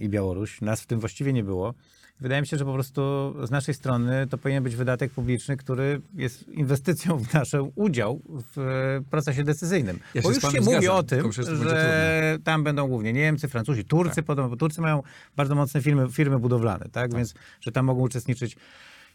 i 0.00 0.08
Białoruś. 0.08 0.60
Nas 0.60 0.80
w 0.80 0.86
tym 0.86 1.00
właściwie 1.00 1.32
nie 1.32 1.44
było. 1.44 1.74
Wydaje 2.20 2.40
mi 2.40 2.46
się, 2.46 2.56
że 2.56 2.64
po 2.64 2.72
prostu 2.72 3.34
z 3.46 3.50
naszej 3.50 3.74
strony 3.74 4.26
to 4.30 4.38
powinien 4.38 4.62
być 4.64 4.76
wydatek 4.76 5.12
publiczny, 5.12 5.56
który 5.56 6.00
jest 6.14 6.48
inwestycją 6.48 7.18
w 7.18 7.34
nasz 7.34 7.52
udział 7.74 8.20
w 8.26 8.58
e, 8.58 9.10
procesie 9.10 9.44
decyzyjnym. 9.44 9.98
Ja 10.14 10.22
bo 10.22 10.30
już 10.30 10.42
się 10.42 10.60
mówi 10.60 10.62
zgadzam, 10.62 10.96
o 10.96 11.02
tym, 11.02 11.32
że 11.32 12.38
tam 12.44 12.64
będą 12.64 12.88
głównie 12.88 13.12
Niemcy, 13.12 13.48
Francuzi, 13.48 13.84
Turcy, 13.84 14.16
Tak. 14.16 14.24
podobno, 14.24 14.50
bo 14.50 14.56
Turcy 14.56 14.80
mają 14.80 15.02
bardzo 15.36 15.54
mocne 15.54 15.82
firmy, 15.82 16.10
firmy 16.10 16.38
budowlane, 16.38 16.86
tak? 16.92 17.14
więc 17.14 17.34
że 17.60 17.72
tam 17.72 17.86
mogą 17.86 18.00
uczestniczyć. 18.00 18.56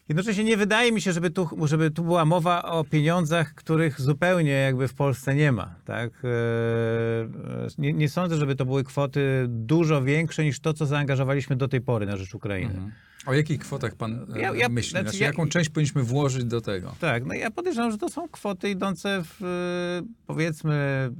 Jednocześnie 0.08 0.44
nie 0.44 0.56
wydaje 0.56 0.92
mi 0.92 1.00
się, 1.00 1.12
żeby 1.12 1.30
tu, 1.30 1.48
żeby 1.66 1.90
tu 1.90 2.04
była 2.04 2.24
mowa 2.24 2.62
o 2.62 2.84
pieniądzach, 2.84 3.54
których 3.54 4.00
zupełnie 4.00 4.50
jakby 4.52 4.88
w 4.88 4.94
Polsce 4.94 5.34
nie 5.34 5.52
ma. 5.52 5.74
Tak? 5.84 6.10
E, 6.24 6.28
e, 6.28 7.68
Nie, 7.78 7.92
nie 7.92 8.08
sądzę, 8.08 8.36
żeby 8.36 8.56
to 8.56 8.64
były 8.64 8.84
kwoty 8.84 9.46
dużo 9.48 10.02
większe 10.02 10.44
niż 10.44 10.60
to, 10.60 10.74
co 10.74 10.86
zaangażowaliśmy 10.86 11.56
do 11.56 11.68
tej 11.68 11.80
pory 11.80 12.06
na 12.06 12.16
rzecz 12.16 12.34
Ukrainy. 12.34 12.92
O 13.26 13.34
jakich 13.34 13.60
kwotach 13.60 13.94
pan 13.94 14.26
e, 14.34 14.40
Ja- 14.40 14.54
ja- 14.54 14.68
myśli? 14.68 14.90
znaczy, 14.90 15.04
Znaczy, 15.04 15.18
ja- 15.18 15.26
jaką 15.26 15.48
część 15.48 15.70
powinniśmy 15.70 16.02
włożyć 16.02 16.44
do 16.44 16.60
tego? 16.60 16.94
Tak, 17.00 17.24
no 17.26 17.34
ja 17.34 17.50
podejrzewam, 17.50 17.90
że 17.92 17.98
to 17.98 18.08
są 18.08 18.28
kwoty 18.28 18.70
idące 18.70 19.22
w 19.24 20.02
powiedzmy 20.26 21.10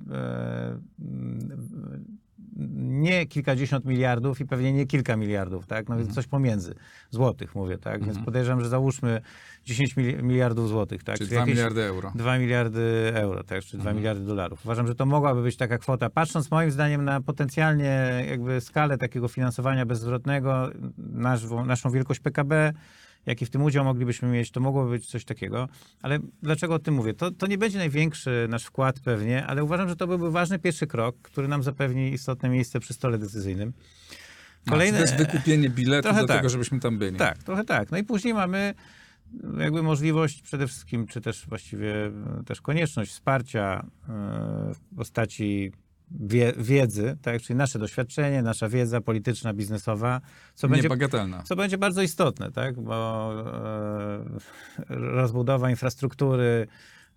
nie 2.80 3.26
kilkadziesiąt 3.26 3.84
miliardów 3.84 4.40
i 4.40 4.44
pewnie 4.46 4.72
nie 4.72 4.86
kilka 4.86 5.16
miliardów, 5.16 5.66
tak? 5.66 5.88
No 5.88 5.96
więc 5.96 6.14
coś 6.14 6.26
pomiędzy. 6.26 6.74
Złotych 7.10 7.54
mówię, 7.54 7.78
tak? 7.78 8.04
Więc 8.04 8.18
podejrzewam, 8.18 8.60
że 8.60 8.68
załóżmy 8.68 9.20
10 9.64 9.96
mili- 9.96 10.22
miliardów 10.22 10.68
złotych, 10.68 11.04
tak? 11.04 11.16
Czyli 11.16 11.28
Czyli 11.28 11.36
2 11.36 11.40
jakieś- 11.40 11.54
miliardy 11.54 11.82
euro. 11.82 12.12
2 12.14 12.38
miliardy 12.38 13.12
euro, 13.14 13.44
tak, 13.44 13.62
czy 13.62 13.78
2 13.78 13.92
miliardy 13.92 14.24
dolarów. 14.26 14.60
Uważam, 14.64 14.86
że 14.86 14.94
to 14.94 15.06
mogłaby 15.06 15.42
być 15.42 15.56
taka 15.56 15.78
kwota. 15.78 16.10
Patrząc 16.10 16.50
moim 16.50 16.70
zdaniem 16.70 17.04
na 17.04 17.20
potencjalnie 17.20 18.24
jakby 18.28 18.60
skalę 18.60 18.98
takiego 18.98 19.28
finansowania 19.28 19.86
bezzwrotnego, 19.86 20.70
nasz, 20.98 21.42
naszą 21.66 21.90
wielkość 21.90 22.20
PKB, 22.20 22.72
jaki 23.26 23.46
w 23.46 23.50
tym 23.50 23.62
udział 23.62 23.84
moglibyśmy 23.84 24.28
mieć, 24.28 24.50
to 24.50 24.60
mogłoby 24.60 24.90
być 24.90 25.06
coś 25.06 25.24
takiego. 25.24 25.68
Ale 26.02 26.18
dlaczego 26.42 26.74
o 26.74 26.78
tym 26.78 26.94
mówię? 26.94 27.14
To, 27.14 27.30
to 27.30 27.46
nie 27.46 27.58
będzie 27.58 27.78
największy 27.78 28.46
nasz 28.48 28.64
wkład 28.64 29.00
pewnie, 29.00 29.46
ale 29.46 29.64
uważam, 29.64 29.88
że 29.88 29.96
to 29.96 30.06
byłby 30.06 30.30
ważny 30.30 30.58
pierwszy 30.58 30.86
krok, 30.86 31.16
który 31.22 31.48
nam 31.48 31.62
zapewni 31.62 32.12
istotne 32.12 32.48
miejsce 32.48 32.80
przy 32.80 32.94
stole 32.94 33.18
decyzyjnym. 33.18 33.72
Kolejne... 34.68 34.98
To 34.98 35.04
jest 35.04 35.16
wykupienie 35.16 35.70
biletu 35.70 36.02
Trochę 36.02 36.20
do 36.20 36.26
tak. 36.26 36.36
tego, 36.36 36.48
żebyśmy 36.48 36.80
tam 36.80 36.98
byli. 36.98 37.16
Tak, 37.16 37.42
trochę 37.42 37.64
tak. 37.64 37.90
No 37.90 37.98
i 37.98 38.04
później 38.04 38.34
mamy 38.34 38.74
jakby 39.58 39.82
możliwość 39.82 40.42
przede 40.42 40.66
wszystkim, 40.66 41.06
czy 41.06 41.20
też 41.20 41.46
właściwie 41.48 41.94
też 42.46 42.60
konieczność 42.60 43.10
wsparcia 43.10 43.86
e, 44.08 44.12
w 44.74 44.96
postaci 44.96 45.72
wie, 46.10 46.52
wiedzy, 46.56 47.16
tak, 47.22 47.42
czyli 47.42 47.56
nasze 47.56 47.78
doświadczenie, 47.78 48.42
nasza 48.42 48.68
wiedza 48.68 49.00
polityczna, 49.00 49.54
biznesowa, 49.54 50.20
co 50.54 50.68
będzie, 50.68 50.88
co 51.44 51.56
będzie 51.56 51.78
bardzo 51.78 52.02
istotne, 52.02 52.52
tak, 52.52 52.80
bo 52.80 53.32
e, 53.46 54.24
rozbudowa 54.88 55.70
infrastruktury 55.70 56.66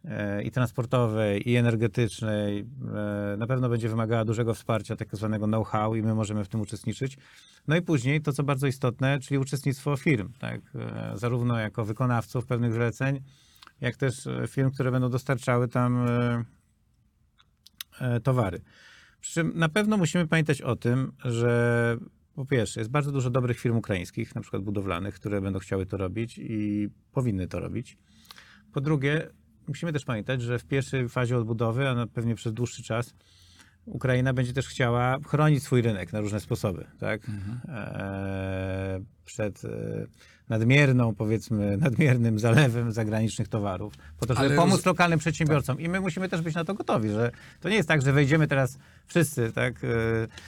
e, 0.05 0.43
i 0.43 0.51
transportowej, 0.51 1.49
i 1.49 1.55
energetycznej 1.55 2.59
e, 2.59 3.37
na 3.37 3.47
pewno 3.47 3.69
będzie 3.69 3.89
wymagała 3.89 4.25
dużego 4.25 4.53
wsparcia, 4.53 4.95
tak 4.95 5.15
zwanego 5.15 5.45
know-how 5.45 5.95
i 5.95 6.01
my 6.01 6.15
możemy 6.15 6.43
w 6.43 6.49
tym 6.49 6.61
uczestniczyć. 6.61 7.17
No 7.67 7.75
i 7.75 7.81
później 7.81 8.21
to, 8.21 8.33
co 8.33 8.43
bardzo 8.43 8.67
istotne, 8.67 9.19
czyli 9.19 9.37
uczestnictwo 9.37 9.97
firm, 9.97 10.29
tak, 10.39 10.61
e, 10.75 11.17
zarówno 11.17 11.59
jako 11.59 11.85
wykonawców 11.85 12.45
pewnych 12.45 12.73
zleceń, 12.73 13.21
jak 13.81 13.97
też 13.97 14.27
e, 14.27 14.47
firm, 14.47 14.71
które 14.71 14.91
będą 14.91 15.09
dostarczały 15.09 15.67
tam 15.67 16.07
e, 16.07 16.43
towary. 18.23 18.61
Przy 19.21 19.33
czym 19.33 19.51
na 19.55 19.69
pewno 19.69 19.97
musimy 19.97 20.27
pamiętać 20.27 20.61
o 20.61 20.75
tym, 20.75 21.11
że 21.25 21.97
po 22.35 22.45
pierwsze, 22.45 22.79
jest 22.79 22.91
bardzo 22.91 23.11
dużo 23.11 23.29
dobrych 23.29 23.59
firm 23.59 23.77
ukraińskich, 23.77 24.35
na 24.35 24.41
przykład 24.41 24.63
budowlanych, 24.63 25.15
które 25.15 25.41
będą 25.41 25.59
chciały 25.59 25.85
to 25.85 25.97
robić 25.97 26.37
i 26.37 26.89
powinny 27.11 27.47
to 27.47 27.59
robić. 27.59 27.97
Po 28.73 28.81
drugie, 28.81 29.29
musimy 29.67 29.93
też 29.93 30.05
pamiętać, 30.05 30.41
że 30.41 30.59
w 30.59 30.65
pierwszej 30.65 31.09
fazie 31.09 31.37
odbudowy, 31.37 31.89
a 31.89 32.07
pewnie 32.07 32.35
przez 32.35 32.53
dłuższy 32.53 32.83
czas, 32.83 33.13
Ukraina 33.85 34.33
będzie 34.33 34.53
też 34.53 34.67
chciała 34.67 35.19
chronić 35.27 35.63
swój 35.63 35.81
rynek 35.81 36.13
na 36.13 36.19
różne 36.19 36.39
sposoby, 36.39 36.85
tak? 36.99 37.21
Eee, 37.67 38.92
przed 39.25 39.65
e, 39.65 39.69
nadmierną, 40.49 41.15
powiedzmy, 41.15 41.77
nadmiernym 41.87 42.39
zalewem 42.39 42.91
zagranicznych 42.91 43.47
towarów, 43.47 43.93
po 44.19 44.25
to, 44.25 44.33
żeby 44.33 44.45
Ale 44.45 44.55
pomóc 44.55 44.75
roz- 44.75 44.85
lokalnym 44.85 45.19
przedsiębiorcom. 45.19 45.79
I 45.79 45.89
my 45.89 46.01
musimy 46.01 46.29
też 46.29 46.41
być 46.41 46.55
na 46.55 46.63
to 46.63 46.73
gotowi, 46.73 47.09
że 47.09 47.31
to 47.61 47.69
nie 47.69 47.75
jest 47.75 47.87
tak, 47.87 48.01
że 48.01 48.13
wejdziemy 48.13 48.47
teraz 48.47 48.77
wszyscy, 49.07 49.51
tak, 49.51 49.83
e, 49.83 49.87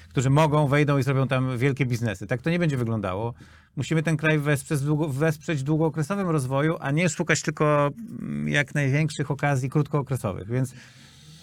którzy 0.10 0.30
mogą, 0.30 0.68
wejdą 0.68 0.98
i 0.98 1.04
zrobią 1.04 1.28
tam 1.28 1.58
wielkie 1.58 1.86
biznesy. 1.86 2.28
Tak 2.28 2.42
to 2.42 2.50
nie 2.50 2.60
będzie 2.60 2.78
wyglądało. 2.78 3.34
Musimy 3.76 4.04
ten 4.04 4.18
kraj 4.18 4.40
wesprzeć, 4.40 4.82
długo, 4.82 5.10
wesprzeć 5.10 5.60
w 5.60 5.64
długookresowym 5.64 6.30
rozwoju, 6.30 6.78
a 6.80 6.92
nie 6.92 7.10
szukać 7.10 7.42
tylko 7.42 7.92
mm, 8.22 8.48
jak 8.48 8.76
największych 8.76 9.32
okazji 9.32 9.70
krótkookresowych. 9.70 10.48
Więc 10.48 10.74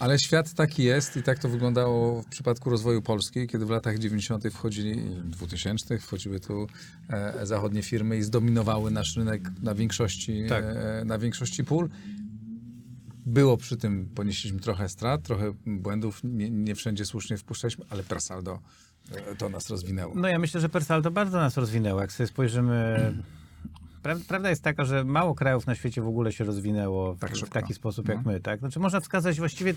Ale 0.02 0.18
świat 0.18 0.54
taki 0.54 0.82
jest 0.85 1.16
i 1.16 1.23
tak 1.23 1.38
to 1.38 1.49
wyglądało 1.49 2.23
w 2.23 2.26
przypadku 2.26 2.71
rozwoju 2.71 3.02
Polski, 3.02 3.47
kiedy 3.47 3.66
w 3.66 3.71
latach 3.71 3.99
90. 3.99 4.44
wchodzili, 4.52 4.99
i 4.99 5.21
2000 5.25 5.99
wchodziły 5.99 6.40
tu 6.40 6.66
e, 7.09 7.47
zachodnie 7.47 7.82
firmy 7.82 8.16
i 8.16 8.23
zdominowały 8.23 8.90
nasz 8.90 9.16
rynek 9.16 9.42
na 9.62 9.75
większości, 9.75 10.44
Tak. 10.49 10.64
e, 10.64 11.02
na 11.04 11.18
większości 11.18 11.64
pól. 11.64 11.88
Było 13.26 13.56
przy 13.56 13.76
tym, 13.76 14.09
ponieśliśmy 14.14 14.61
trochę 14.61 14.88
strat, 14.88 15.23
trochę 15.23 15.52
błędów, 15.66 16.21
nie, 16.25 16.50
nie 16.50 16.75
wszędzie 16.75 17.06
słusznie 17.06 17.37
wpuszczaliśmy, 17.37 17.85
ale 17.90 18.02
per 18.02 18.21
saldo 18.21 18.59
e, 19.12 19.35
to 19.37 19.49
nas 19.49 19.71
rozwinęło. 19.71 20.14
No 20.16 20.28
ja 20.28 20.38
myślę, 20.38 20.61
że 20.61 20.68
Persaldo 20.68 21.11
bardzo 21.11 21.38
nas 21.38 21.56
rozwinęło. 21.56 22.00
Jak 22.00 22.12
sobie 22.12 22.26
spojrzymy... 22.26 23.14
Pra- 24.02 24.25
Prawda 24.28 24.50
jest 24.50 24.62
taka, 24.62 24.85
że 24.85 25.04
mało 25.04 25.35
krajów 25.35 25.66
na 25.66 25.75
świecie 25.75 26.02
w 26.02 26.06
ogóle 26.09 26.32
się 26.32 26.44
rozwinęło 26.44 27.14
w, 27.14 27.18
Tak 27.21 27.30
w 27.37 27.49
taki 27.50 27.75
sposób 27.75 28.09
jak 28.09 28.16
No. 28.25 28.32
my. 28.32 28.40
Tak? 28.40 28.61
Znaczy 28.61 28.80
można 28.80 29.00
wskazać 29.00 29.38
właściwie 29.38 29.75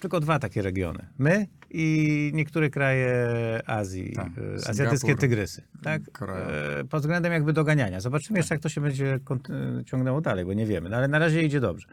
tylko 0.00 0.20
dwa 0.20 0.38
takie 0.38 0.62
regiony. 0.62 1.06
My 1.18 1.46
i 1.70 2.30
niektóre 2.34 2.70
kraje 2.70 3.16
Azji, 3.66 4.12
Tak. 4.16 4.26
e, 4.26 4.30
Singapur, 4.30 4.70
azjatyckie 4.70 5.14
tygrysy. 5.14 5.62
Tak? 5.82 6.02
E, 6.22 6.84
Pod 6.84 7.00
względem 7.00 7.32
jakby 7.32 7.52
doganiania. 7.52 8.00
Zobaczymy 8.00 8.38
jeszcze, 8.38 8.54
jak 8.54 8.62
to 8.62 8.68
się 8.68 8.80
będzie 8.80 9.18
konty- 9.24 9.84
ciągnęło 9.84 10.20
dalej, 10.20 10.44
bo 10.44 10.52
nie 10.52 10.66
wiemy. 10.66 10.88
No, 10.90 10.96
ale 10.96 11.08
na 11.08 11.18
razie 11.18 11.42
idzie 11.42 11.60
dobrze. 11.60 11.86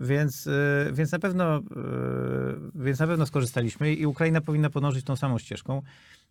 Więc, 0.00 0.46
y, 0.46 0.90
więc, 0.92 1.12
na 1.12 1.18
pewno, 1.18 1.58
y, 1.58 1.62
więc 2.74 2.98
na 2.98 3.06
pewno 3.06 3.26
skorzystaliśmy 3.26 3.94
i 3.94 4.06
Ukraina 4.06 4.40
powinna 4.40 4.70
podążyć 4.70 5.04
tą 5.04 5.16
samą 5.16 5.38
ścieżką. 5.38 5.82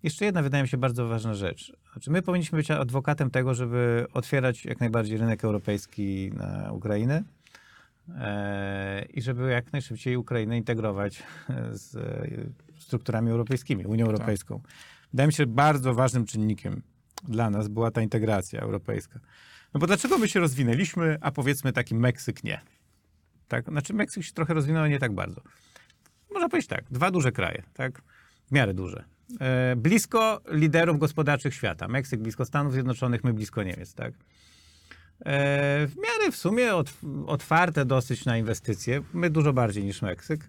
Jeszcze 0.04 0.26
jedna 0.26 0.42
wydaje 0.42 0.64
mi 0.64 0.70
się 0.70 0.78
bardzo 0.78 1.08
ważna 1.08 1.34
rzecz. 1.34 1.74
Znaczy 1.94 2.12
my 2.12 2.22
powinniśmy 2.22 2.58
być 2.58 2.72
adwokatem 2.72 3.32
tego, 3.32 3.54
żeby 3.54 4.06
otwierać 4.14 4.66
jak 4.66 4.80
najbardziej 4.80 5.18
rynek 5.18 5.44
europejski 5.44 6.32
na 6.34 6.72
Ukrainę 6.72 7.24
e, 8.18 9.06
i 9.14 9.22
żeby 9.22 9.50
jak 9.50 9.74
najszybciej 9.74 10.18
Ukrainę 10.18 10.58
integrować 10.58 11.24
z 11.72 11.98
strukturami 12.78 13.32
europejskimi, 13.32 13.86
Unią 13.86 14.06
Europejską. 14.06 14.62
Wydaje 15.14 15.28
mi 15.28 15.34
się, 15.34 15.44
że 15.44 15.48
bardzo 15.48 15.94
ważnym 15.94 16.26
czynnikiem 16.26 16.82
dla 17.28 17.50
nas 17.50 17.68
była 17.68 17.92
ta 17.92 18.02
integracja 18.02 18.62
europejska. 18.62 19.20
No 19.74 19.80
bo 19.80 19.88
dlaczego 19.88 20.18
my 20.18 20.30
się 20.30 20.40
rozwinęliśmy, 20.40 21.18
a 21.22 21.32
powiedzmy 21.32 21.74
taki 21.74 21.96
Meksyk 21.96 22.44
nie? 22.44 22.62
Tak? 23.48 23.66
Znaczy 23.66 23.94
Meksyk 23.94 24.24
się 24.24 24.34
trochę 24.34 24.54
rozwinął, 24.54 24.88
nie 24.88 25.00
tak 25.00 25.14
bardzo. 25.14 25.42
Można 26.32 26.50
powiedzieć 26.50 26.70
tak, 26.70 26.84
dwa 26.92 27.12
duże 27.12 27.32
kraje, 27.32 27.64
tak? 27.74 28.02
W 28.48 28.52
miarę 28.52 28.74
duże. 28.74 29.04
E, 29.40 29.76
blisko 29.76 30.42
liderów 30.52 31.00
gospodarczych 31.00 31.54
świata. 31.54 31.88
Meksyk 31.88 32.22
blisko 32.22 32.46
Stanów 32.46 32.74
Zjednoczonych, 32.74 33.24
my 33.24 33.34
blisko 33.34 33.64
Niemiec, 33.64 33.94
tak? 33.94 34.14
E, 34.14 35.88
w 35.88 35.96
miarę 35.96 36.32
w 36.32 36.36
sumie 36.36 36.76
ot, 36.76 36.94
otwarte 37.28 37.86
dosyć 37.86 38.26
na 38.26 38.38
inwestycje. 38.38 39.02
My 39.14 39.30
dużo 39.30 39.54
bardziej 39.54 39.84
niż 39.84 40.02
Meksyk. 40.02 40.48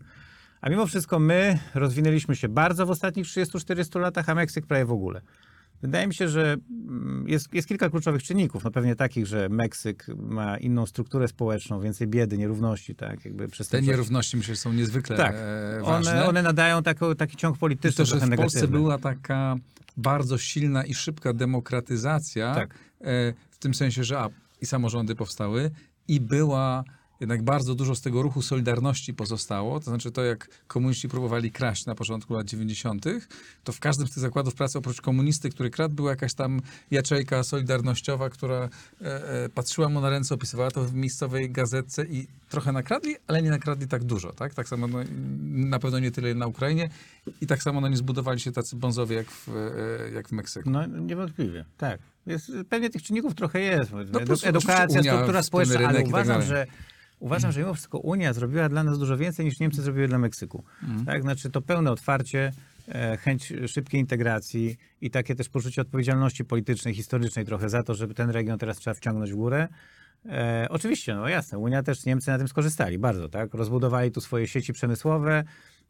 A 0.61 0.71
mimo 0.71 0.87
wszystko 0.87 1.19
my 1.19 1.59
rozwinęliśmy 1.75 2.37
się 2.37 2.49
bardzo 2.49 2.87
w 2.87 2.91
ostatnich 2.91 3.27
30-40 3.27 4.01
latach, 4.01 4.29
a 4.29 4.35
Meksyk 4.35 4.67
prawie 4.67 4.85
w 4.85 4.93
ogóle. 4.93 5.21
Wydaje 5.83 6.07
mi 6.07 6.15
się, 6.15 6.29
że 6.29 6.57
mm, 6.71 7.25
jest, 7.29 7.55
jest 7.55 7.69
kilka 7.69 7.91
kluczowych 7.91 8.23
czynników. 8.23 8.65
No 8.65 8.71
pewnie 8.71 8.97
takich, 8.97 9.27
że 9.27 9.49
Meksyk 9.49 10.07
ma 10.17 10.59
inną 10.59 10.87
strukturę 10.87 11.29
społeczną, 11.29 11.81
więcej 11.81 12.07
biedy, 12.07 12.39
nierówności, 12.39 12.95
tak? 12.95 13.25
Jakby 13.25 13.49
Te 13.71 13.83
nierówności 13.83 14.37
myślę, 14.37 14.55
że 14.55 14.61
są 14.61 14.73
niezwykle 14.73 15.17
Tak. 15.17 15.35
e, 15.35 15.81
ważne. 15.83 16.13
One, 16.13 16.29
one 16.29 16.43
nadają 16.43 16.83
tako, 16.83 17.15
taki 17.15 17.37
ciąg 17.37 17.59
polityczny 17.59 17.97
to, 17.97 18.05
że 18.05 18.17
w 18.17 18.19
Polsce 18.21 18.37
negatywny. 18.37 18.69
była 18.69 18.99
taka 18.99 19.57
bardzo 19.97 20.39
silna 20.39 20.85
i 20.85 20.95
szybka 20.95 21.33
demokratyzacja, 21.33 22.55
Tak. 22.55 22.75
e, 23.01 23.33
w 23.51 23.59
tym 23.59 23.75
sensie, 23.75 24.05
że 24.05 24.19
a, 24.19 24.29
i 24.61 24.67
samorządy 24.67 25.15
powstały, 25.15 25.71
i 26.09 26.21
była 26.21 26.85
jednak 27.21 27.43
bardzo 27.43 27.75
dużo 27.75 27.95
z 27.95 28.01
tego 28.01 28.23
ruchu 28.23 28.43
Solidarności 28.43 29.15
pozostało. 29.15 29.81
To 29.81 29.85
znaczy 29.85 30.11
to, 30.11 30.25
jak 30.25 30.49
komuniści 30.67 31.09
próbowali 31.09 31.53
kraść 31.53 31.87
na 31.87 31.95
początku 31.95 32.35
lat 32.35 32.47
90., 32.47 33.05
to 33.65 33.73
w 33.73 33.81
każdym 33.81 34.07
z 34.07 34.11
tych 34.11 34.19
zakładów 34.19 34.55
pracy, 34.55 34.79
oprócz 34.79 35.01
komunisty, 35.01 35.51
który 35.51 35.71
kradł, 35.71 35.95
była 35.95 36.11
jakaś 36.11 36.35
tam 36.35 36.61
jaczejka 36.91 37.43
solidarnościowa, 37.43 38.31
która 38.31 38.69
e, 39.03 39.45
e, 39.45 39.49
patrzyła 39.49 39.89
mu 39.89 40.01
na 40.01 40.11
ręce, 40.11 40.35
opisywała 40.35 40.71
to 40.71 40.85
w 40.85 40.95
miejscowej 40.95 41.51
gazetce 41.51 42.05
i 42.05 42.27
trochę 42.49 42.73
nakradli, 42.73 43.17
ale 43.27 43.43
nie 43.43 43.51
nakradli 43.51 43.89
tak 43.89 44.05
dużo. 44.05 44.33
Tak, 44.33 44.55
tak 44.55 44.69
samo 44.69 44.89
no, 44.89 44.99
na 45.43 45.79
pewno 45.79 45.99
nie 45.99 46.11
tyle 46.11 46.35
na 46.35 46.47
Ukrainie 46.47 46.89
i 47.41 47.47
tak 47.47 47.63
samo 47.63 47.81
no, 47.81 47.89
nie 47.89 47.97
zbudowali 47.97 48.41
się 48.41 48.53
tacy 48.53 48.77
bonzowie 48.77 49.17
jak 49.17 49.31
w, 49.31 49.49
e, 49.49 50.11
jak 50.11 50.29
w 50.29 50.33
Meksyku. 50.33 50.71
No 50.71 50.87
niewątpliwie, 50.87 51.65
tak. 51.77 52.01
Jest, 52.27 52.53
pewnie 52.69 52.91
tych 52.91 53.03
czynników 53.03 53.35
trochę 53.35 53.61
jest. 53.61 53.93
No 53.93 54.21
Edu, 54.21 54.35
edukacja, 54.43 55.03
struktura 55.03 55.43
społeczna, 55.43 55.89
ale 55.89 55.99
tak 55.99 56.07
uważam, 56.07 56.41
dalej. 56.41 56.49
że 56.49 56.67
uważam, 57.21 57.53
że 57.53 57.61
mimo 57.61 57.75
wszystko 57.75 57.99
Unia 57.99 58.33
zrobiła 58.33 58.69
dla 58.69 58.85
nas 58.85 58.99
dużo 58.99 59.17
więcej 59.17 59.47
niż 59.47 59.61
Niemcy 59.61 59.83
zrobiły 59.83 60.09
dla 60.09 60.19
Meksyku. 60.19 60.65
Mhm. 60.83 61.05
Tak, 61.05 61.23
znaczy 61.23 61.51
to 61.51 61.63
pełne 61.63 61.91
otwarcie, 61.91 62.53
e, 62.89 63.17
chęć 63.17 63.53
szybkiej 63.67 64.01
integracji 64.01 64.77
i 65.01 65.11
takie 65.11 65.35
też 65.35 65.49
poczucie 65.49 65.83
odpowiedzialności 65.83 66.45
politycznej, 66.45 66.95
historycznej 66.95 67.45
trochę 67.45 67.69
za 67.69 67.83
to, 67.83 67.95
żeby 67.95 68.15
ten 68.15 68.31
region 68.31 68.59
teraz 68.59 68.77
trzeba 68.77 68.95
wciągnąć 68.95 69.33
w 69.33 69.37
górę. 69.37 69.69
E, 70.27 70.67
oczywiście, 70.71 71.15
no 71.15 71.29
jasne, 71.29 71.59
Unia 71.59 71.83
też, 71.83 72.05
Niemcy 72.05 72.31
na 72.31 72.39
tym 72.39 72.49
skorzystali 72.49 72.99
bardzo, 72.99 73.29
tak? 73.29 73.55
Rozbudowali 73.55 74.11
tu 74.11 74.21
swoje 74.21 74.49
sieci 74.49 74.73
przemysłowe, 74.73 75.45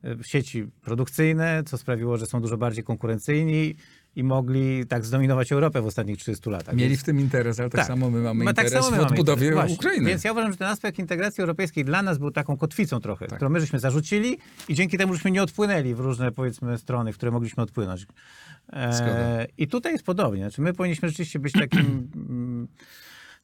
e, 0.04 0.16
sieci 0.22 0.66
produkcyjne, 0.82 1.62
co 1.66 1.78
sprawiło, 1.78 2.16
że 2.16 2.26
są 2.26 2.40
dużo 2.40 2.56
bardziej 2.56 2.84
konkurencyjni 2.84 3.74
i 4.16 4.24
mogli 4.24 4.86
tak 4.86 5.04
zdominować 5.04 5.52
Europę 5.52 5.82
w 5.82 5.86
ostatnich 5.86 6.18
30 6.18 6.50
latach. 6.50 6.74
Mieli 6.74 6.96
w 6.96 7.02
tym 7.02 7.20
interes, 7.20 7.60
ale 7.60 7.70
tak, 7.70 7.86
samo 7.86 8.10
my 8.10 8.20
mamy 8.20 8.44
Ma 8.44 8.54
tak 8.54 8.64
interes 8.66 8.90
my 8.90 8.96
w 8.96 9.00
odbudowie 9.00 9.46
interes. 9.46 9.54
Właśnie. 9.54 9.74
Ukrainy. 9.74 10.08
Więc 10.08 10.24
ja 10.24 10.32
uważam, 10.32 10.52
że 10.52 10.58
ten 10.58 10.68
aspekt 10.68 10.98
integracji 10.98 11.40
europejskiej 11.40 11.84
dla 11.84 12.02
nas 12.02 12.18
był 12.18 12.30
taką 12.30 12.56
kotwicą 12.56 13.00
trochę, 13.00 13.26
Tak. 13.26 13.36
którą 13.36 13.50
my 13.50 13.60
żeśmy 13.60 13.78
zarzucili 13.78 14.38
i 14.68 14.74
dzięki 14.74 14.98
temu 14.98 15.14
żeśmy 15.14 15.30
nie 15.30 15.42
odpłynęli 15.42 15.94
w 15.94 16.00
różne, 16.00 16.32
powiedzmy, 16.32 16.78
strony, 16.78 17.12
w 17.12 17.16
które 17.16 17.32
mogliśmy 17.32 17.62
odpłynąć. 17.62 18.06
E, 18.72 19.46
I 19.58 19.68
tutaj 19.68 19.92
jest 19.92 20.04
podobnie. 20.04 20.40
Znaczy 20.42 20.62
my 20.62 20.72
powinniśmy 20.72 21.08
rzeczywiście 21.08 21.38
być 21.38 21.52
takim... 21.52 22.10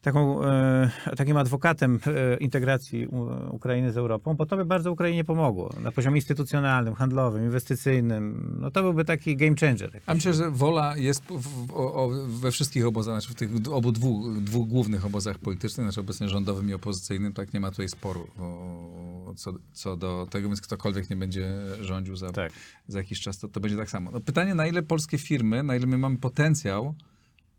Taką, 0.06 0.44
e, 0.44 0.90
takim 1.16 1.36
adwokatem 1.36 1.98
e, 2.06 2.36
integracji 2.36 3.08
Ukrainy 3.50 3.92
z 3.92 3.96
Europą, 3.96 4.34
bo 4.34 4.46
to 4.46 4.56
by 4.56 4.64
bardzo 4.64 4.92
Ukrainie 4.92 5.25
pomogło 5.25 5.75
na 5.80 5.92
poziomie 5.92 6.16
instytucjonalnym, 6.16 6.94
handlowym, 6.94 7.44
inwestycyjnym. 7.44 8.56
No 8.60 8.70
to 8.70 8.82
byłby 8.82 9.04
taki 9.04 9.36
game 9.36 9.56
changer. 9.60 10.00
A 10.06 10.14
myślę, 10.14 10.34
że 10.34 10.50
wola 10.50 10.96
jest 10.96 11.25
w, 11.25 11.72
o, 11.75 12.10
we 12.26 12.50
wszystkich 12.50 12.86
obozach, 12.86 13.14
znaczy 13.14 13.34
w 13.34 13.34
tych 13.34 13.72
obu 13.72 13.92
dwóch, 13.92 14.42
dwóch 14.42 14.68
głównych 14.68 15.06
obozach 15.06 15.38
politycznych, 15.38 15.86
znaczy 15.86 16.00
obecnie 16.00 16.28
rządowym 16.28 16.70
i 16.70 16.75
opozycyjnym, 16.75 17.32
tak 17.32 17.54
nie 17.54 17.60
ma 17.60 17.70
tutaj 17.70 17.88
sporu 17.88 18.26
o, 18.38 19.34
co, 19.36 19.52
co 19.72 19.97
do 19.97 20.26
tego, 20.30 20.49
więc 20.49 20.60
ktokolwiek 20.60 21.10
nie 21.10 21.16
będzie 21.16 21.52
rządził 21.80 22.16
za, 22.16 22.30
Tak. 22.30 22.52
za 22.88 22.99
jakiś 22.99 23.21
czas, 23.21 23.38
to, 23.38 23.49
to 23.49 23.60
będzie 23.60 23.76
tak 23.76 23.90
samo. 23.90 24.10
No 24.10 24.21
pytanie, 24.21 24.54
na 24.54 24.66
ile 24.66 24.82
polskie 24.82 25.19
firmy, 25.19 25.62
na 25.62 25.76
ile 25.76 25.86
my 25.86 25.99
mamy 25.99 26.19
potencjał 26.19 26.95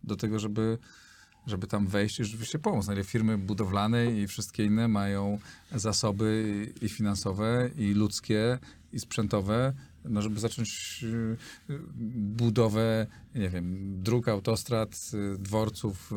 do 0.03 0.15
tego, 0.15 0.39
żeby 0.39 0.77
żeby 1.47 1.67
tam 1.67 1.87
wejść 1.87 2.19
i 2.19 2.25
rzeczywiście 2.25 2.59
pomóc. 2.59 2.87
Na 2.87 2.93
ile 2.93 3.03
firmy 3.03 3.37
budowlane 3.37 4.11
i 4.11 4.27
wszystkie 4.27 4.65
inne 4.65 4.87
mają 4.87 5.39
zasoby 5.75 6.73
i, 6.81 6.89
finansowe, 6.89 7.69
i 7.77 7.93
ludzkie, 7.93 8.59
i 8.93 8.99
sprzętowe, 8.99 9.73
no 10.05 10.21
żeby 10.21 10.39
zacząć 10.39 10.99
y, 11.03 11.37
budowę, 12.15 13.07
nie 13.35 13.49
wiem, 13.49 13.95
dróg, 14.03 14.27
autostrad, 14.27 15.11
y, 15.13 15.37
dworców, 15.37 16.11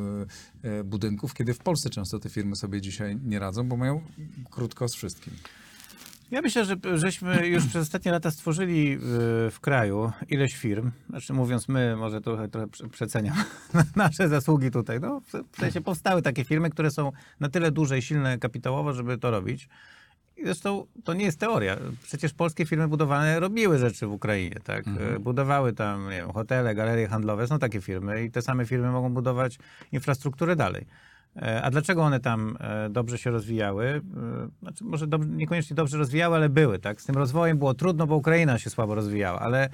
y, 0.65 0.85
budynków, 0.85 1.35
kiedy 1.35 1.55
w 1.55 1.59
Polsce 1.59 1.91
często 1.91 2.19
te 2.19 2.31
firmy 2.31 2.57
sobie 2.57 2.81
dzisiaj 2.81 3.17
nie 3.25 3.39
radzą, 3.39 3.69
bo 3.69 3.77
mają 3.77 4.03
krótko 4.51 4.89
z 4.89 4.95
wszystkim. 4.95 5.35
Ja 6.31 6.43
myślę, 6.43 6.65
że 6.65 6.77
żeśmy 6.95 7.47
już 7.49 7.67
przez 7.67 7.83
ostatnie 7.83 8.13
lata 8.13 8.31
stworzyli 8.31 8.93
y, 8.93 8.99
w 9.51 9.59
kraju 9.61 10.13
ileś 10.29 10.57
firm, 10.57 10.91
znaczy 11.09 11.33
mówiąc 11.33 11.69
my, 11.69 11.97
może 11.97 12.21
trochę, 12.21 12.49
trochę 12.49 12.67
prze- 12.67 12.89
przeceniam 12.89 13.37
nasze 13.97 14.29
zasługi 14.29 14.71
tutaj. 14.71 15.01
No, 15.01 15.21
w- 15.21 15.57
sensie 15.61 15.81
powstały 15.81 16.23
takie 16.23 16.45
firmy, 16.45 16.71
które 16.71 16.91
są 16.91 17.13
na 17.41 17.49
tyle 17.49 17.71
duże 17.71 17.99
i 17.99 18.03
silne 18.03 18.39
kapitałowo, 18.39 18.93
żeby 18.93 19.19
to 19.19 19.31
robić. 19.31 19.69
I 20.37 20.45
zresztą 20.45 20.87
to 21.05 21.15
nie 21.15 21.25
jest 21.25 21.41
teoria. 21.41 21.77
Przecież 22.03 22.33
polskie 22.33 22.67
firmy 22.67 22.89
budowlane 22.89 23.41
robiły 23.41 23.79
rzeczy 23.79 24.07
w 24.07 24.13
Ukrainie, 24.13 24.57
tak? 24.65 24.89
Mhm. 24.89 25.15
Y, 25.17 25.21
Budowały 25.21 25.73
tam, 25.73 26.05
nie 26.05 26.17
wiem, 26.17 26.33
hotele, 26.33 26.75
galerie 26.75 27.09
handlowe, 27.09 27.47
są 27.47 27.59
takie 27.59 27.81
firmy 27.81 28.25
i 28.25 28.31
te 28.31 28.43
same 28.43 28.67
firmy 28.67 28.91
mogą 28.91 29.11
budować 29.15 29.59
infrastrukturę 29.93 30.57
dalej. 30.57 30.87
E, 31.37 31.63
A 31.63 31.71
dlaczego 31.71 32.03
one 32.03 32.21
tam 32.21 32.57
e, 32.61 32.91
dobrze 32.91 33.19
się 33.19 33.31
rozwijały? 33.31 33.87
E, 33.87 34.49
Znaczy, 34.63 34.85
może 34.85 35.07
niekoniecznie 35.29 35.77
dobrze 35.77 35.99
rozwijały, 35.99 36.37
ale 36.37 36.49
były, 36.49 36.79
tak? 36.79 37.01
Z 37.01 37.05
tym 37.05 37.15
rozwojem 37.15 37.59
było 37.59 37.75
trudno, 37.75 38.07
bo 38.07 38.17
Ukraina 38.17 38.59
się 38.59 38.71
słabo 38.71 38.95
rozwijała, 38.95 39.41
ale 39.41 39.69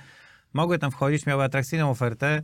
mogły 0.53 0.79
tam 0.79 0.90
wchodzić, 0.90 1.27
miały 1.27 1.45
atrakcyjną 1.45 1.90
ofertę, 1.90 2.42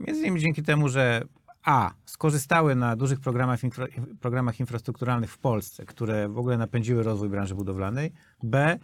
między 0.00 0.20
innymi 0.20 0.40
dzięki 0.40 0.62
temu, 0.62 0.88
że 0.88 1.22
A, 1.64 1.90
skorzystały 2.04 2.74
na 2.74 2.96
dużych 2.96 3.20
programach, 3.20 3.64
infra, 3.64 3.86
programach 4.20 4.60
infrastrukturalnych 4.60 5.32
w 5.32 5.38
Polsce, 5.38 5.86
które 5.86 6.28
w 6.28 6.38
ogóle 6.38 6.58
napędziły 6.58 7.02
rozwój 7.02 7.28
branży 7.28 7.54
budowlanej, 7.54 8.12
B, 8.42 8.78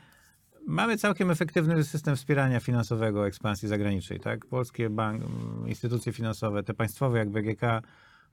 Mamy 0.70 0.96
całkiem 0.96 1.30
efektywny 1.30 1.84
system 1.84 2.16
wspierania 2.16 2.60
finansowego 2.60 3.26
ekspansji 3.26 3.68
zagranicznej. 3.68 4.20
Tak? 4.20 4.46
Polskie 4.46 4.90
bank, 4.90 5.22
instytucje 5.66 6.12
finansowe, 6.12 6.62
te 6.62 6.74
państwowe 6.74 7.18
jak 7.18 7.30
BGK, 7.30 7.62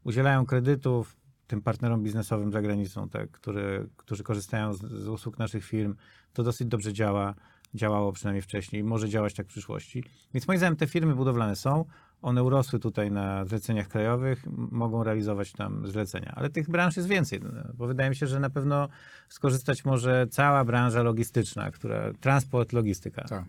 udzielają 0.03 0.45
kredytów 0.45 1.15
tym 1.47 1.61
partnerom 1.61 2.03
biznesowym 2.03 2.51
za 2.51 2.61
granicą, 2.61 3.09
tak? 3.09 3.31
które, 3.31 3.85
którzy 3.97 4.23
korzystają 4.23 4.73
z, 4.73 4.81
z 4.81 5.07
usług 5.07 5.39
naszych 5.39 5.65
firm. 5.65 5.95
To 6.33 6.43
dosyć 6.43 6.67
dobrze 6.67 6.93
działa, 6.93 7.35
działało 7.73 8.11
przynajmniej 8.11 8.41
wcześniej, 8.41 8.83
może 8.83 9.09
działać 9.09 9.33
tak 9.33 9.45
w 9.45 9.49
przyszłości. 9.49 10.03
Więc 10.33 10.47
moim 10.47 10.57
zdaniem 10.57 10.75
te 10.75 10.87
firmy 10.87 11.15
budowlane 11.15 11.55
są, 11.55 11.85
one 12.21 12.43
urosły 12.43 12.79
tutaj 12.79 13.11
na 13.11 13.45
zleceniach 13.45 13.87
krajowych, 13.87 14.43
mogą 14.71 15.03
realizować 15.03 15.51
tam 15.51 15.87
zlecenia. 15.87 16.33
Ale 16.35 16.49
tych 16.49 16.69
branż 16.69 16.97
jest 16.97 17.09
więcej, 17.09 17.39
bo 17.73 17.87
wydaje 17.87 18.09
mi 18.09 18.15
się, 18.15 18.27
że 18.27 18.39
na 18.39 18.49
pewno 18.49 18.89
skorzystać 19.29 19.85
może 19.85 20.27
cała 20.31 20.65
branża 20.65 21.03
logistyczna, 21.03 21.71
która, 21.71 22.13
transport, 22.13 22.73
logistyka. 22.73 23.23
Tak. 23.23 23.45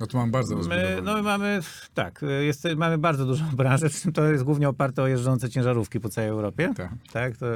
No 0.00 0.06
tu 0.06 0.16
mam 0.16 0.30
bardzo 0.30 0.56
My, 0.56 0.98
no 1.02 1.14
my 1.14 1.22
mamy, 1.22 1.60
tak, 1.94 2.24
jest, 2.40 2.68
mamy 2.76 2.98
bardzo 2.98 3.26
dużą 3.26 3.44
branżę, 3.56 3.88
przy 3.88 4.00
czym 4.00 4.12
to 4.12 4.24
jest 4.24 4.44
głównie 4.44 4.68
oparte 4.68 5.02
o 5.02 5.06
jeżdżące 5.06 5.50
ciężarówki 5.50 6.00
po 6.00 6.08
całej 6.08 6.30
Europie. 6.30 6.72
Tak. 6.76 6.90
Tak, 7.12 7.36
to, 7.36 7.46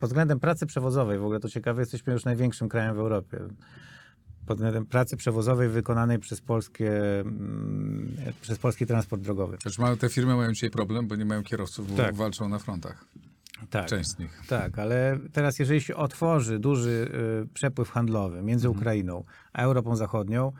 pod 0.00 0.10
względem 0.10 0.40
pracy 0.40 0.66
przewozowej, 0.66 1.18
w 1.18 1.24
ogóle 1.24 1.40
to 1.40 1.48
ciekawe, 1.48 1.82
jesteśmy 1.82 2.12
już 2.12 2.24
największym 2.24 2.68
krajem 2.68 2.96
w 2.96 2.98
Europie. 2.98 3.38
Pod 4.46 4.56
względem 4.56 4.86
pracy 4.86 5.16
przewozowej 5.16 5.68
wykonanej 5.68 6.18
przez, 6.18 6.40
polskie, 6.40 7.20
mm, 7.20 8.16
przez 8.40 8.58
polski 8.58 8.86
transport 8.86 9.22
drogowy. 9.22 9.56
Znaczy, 9.62 9.96
te 9.98 10.08
firmy 10.08 10.36
mają 10.36 10.52
dzisiaj 10.52 10.70
problem, 10.70 11.08
bo 11.08 11.16
nie 11.16 11.24
mają 11.24 11.42
kierowców, 11.42 11.90
bo 11.90 11.96
Tak. 11.96 12.14
walczą 12.14 12.48
na 12.48 12.58
frontach. 12.58 13.04
Tak. 13.70 13.86
Część 13.86 14.10
z 14.10 14.18
nich. 14.18 14.42
Tak, 14.48 14.78
ale 14.78 15.18
teraz 15.32 15.58
jeżeli 15.58 15.80
się 15.80 15.96
otworzy 15.96 16.58
duży 16.58 17.10
y, 17.44 17.54
przepływ 17.54 17.90
handlowy 17.90 18.42
między 18.42 18.70
Ukrainą 18.70 19.24
a 19.52 19.62
Europą 19.62 19.96
Zachodnią, 19.96 20.52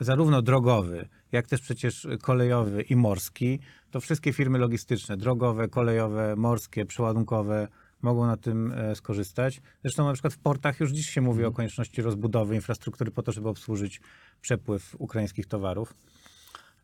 zarówno 0.00 0.42
drogowy, 0.42 1.08
jak 1.32 1.46
też 1.46 1.60
przecież 1.60 2.06
kolejowy 2.22 2.82
i 2.82 2.96
morski, 2.96 3.60
to 3.90 4.00
wszystkie 4.00 4.32
firmy 4.32 4.58
logistyczne, 4.58 5.16
drogowe, 5.16 5.68
kolejowe, 5.68 6.36
morskie, 6.36 6.86
przeładunkowe 6.86 7.68
mogą 8.02 8.26
na 8.26 8.36
tym 8.36 8.72
e, 8.72 8.94
skorzystać. 8.94 9.60
Zresztą 9.82 10.06
na 10.06 10.12
przykład 10.12 10.34
w 10.34 10.38
portach 10.38 10.80
już 10.80 10.90
dziś 10.90 11.10
się 11.10 11.20
mówi 11.20 11.44
o 11.44 11.52
konieczności 11.52 12.02
rozbudowy 12.02 12.54
infrastruktury 12.54 13.10
po 13.10 13.22
to, 13.22 13.32
żeby 13.32 13.48
obsłużyć 13.48 14.00
przepływ 14.40 14.96
ukraińskich 14.98 15.46
towarów. 15.46 15.94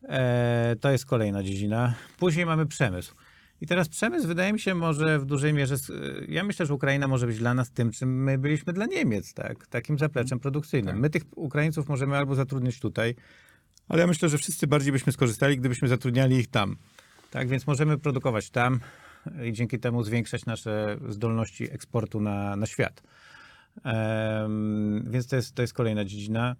E, 0.03 0.75
to 0.81 0.91
jest 0.91 1.05
kolejna 1.05 1.43
dziedzina. 1.43 1.93
Później 2.17 2.45
mamy 2.45 2.65
przemysł. 2.65 3.15
I 3.61 3.67
teraz 3.67 3.89
przemysł, 3.89 4.27
wydaje 4.27 4.53
mi 4.53 4.59
się, 4.59 4.75
może 4.75 5.19
w 5.19 5.25
dużej 5.25 5.53
mierze. 5.53 5.75
Ja 6.27 6.43
myślę, 6.43 6.65
że 6.65 6.73
Ukraina 6.73 7.07
może 7.07 7.27
być 7.27 7.37
dla 7.37 7.53
nas 7.53 7.71
tym, 7.71 7.91
czym 7.91 8.23
my 8.23 8.37
byliśmy 8.37 8.73
dla 8.73 8.85
Niemiec, 8.85 9.33
tak? 9.33 9.67
Takim 9.67 9.99
zapleczem 9.99 10.39
produkcyjnym. 10.39 10.93
Tak. 10.93 11.01
My 11.01 11.09
tych 11.09 11.23
Ukraińców 11.35 11.89
możemy 11.89 12.17
albo 12.17 12.35
zatrudnić 12.35 12.79
tutaj, 12.79 13.15
ale 13.89 14.01
ja 14.01 14.07
myślę, 14.07 14.29
że 14.29 14.37
wszyscy 14.37 14.67
bardziej 14.67 14.91
byśmy 14.91 15.11
skorzystali, 15.11 15.57
gdybyśmy 15.57 15.87
zatrudniali 15.87 16.35
ich 16.35 16.47
tam. 16.47 16.77
Tak, 17.31 17.47
więc 17.47 17.67
możemy 17.67 17.97
produkować 17.97 18.49
tam 18.49 18.79
i 19.45 19.53
dzięki 19.53 19.79
temu 19.79 20.03
zwiększać 20.03 20.45
nasze 20.45 20.97
zdolności 21.09 21.71
eksportu 21.71 22.19
na, 22.19 22.55
na 22.55 22.65
świat. 22.65 23.03
Em, 23.83 25.03
więc 25.11 25.27
to 25.27 25.35
jest, 25.35 25.55
to 25.55 25.61
jest 25.61 25.73
kolejna 25.73 26.05
dziedzina. 26.05 26.55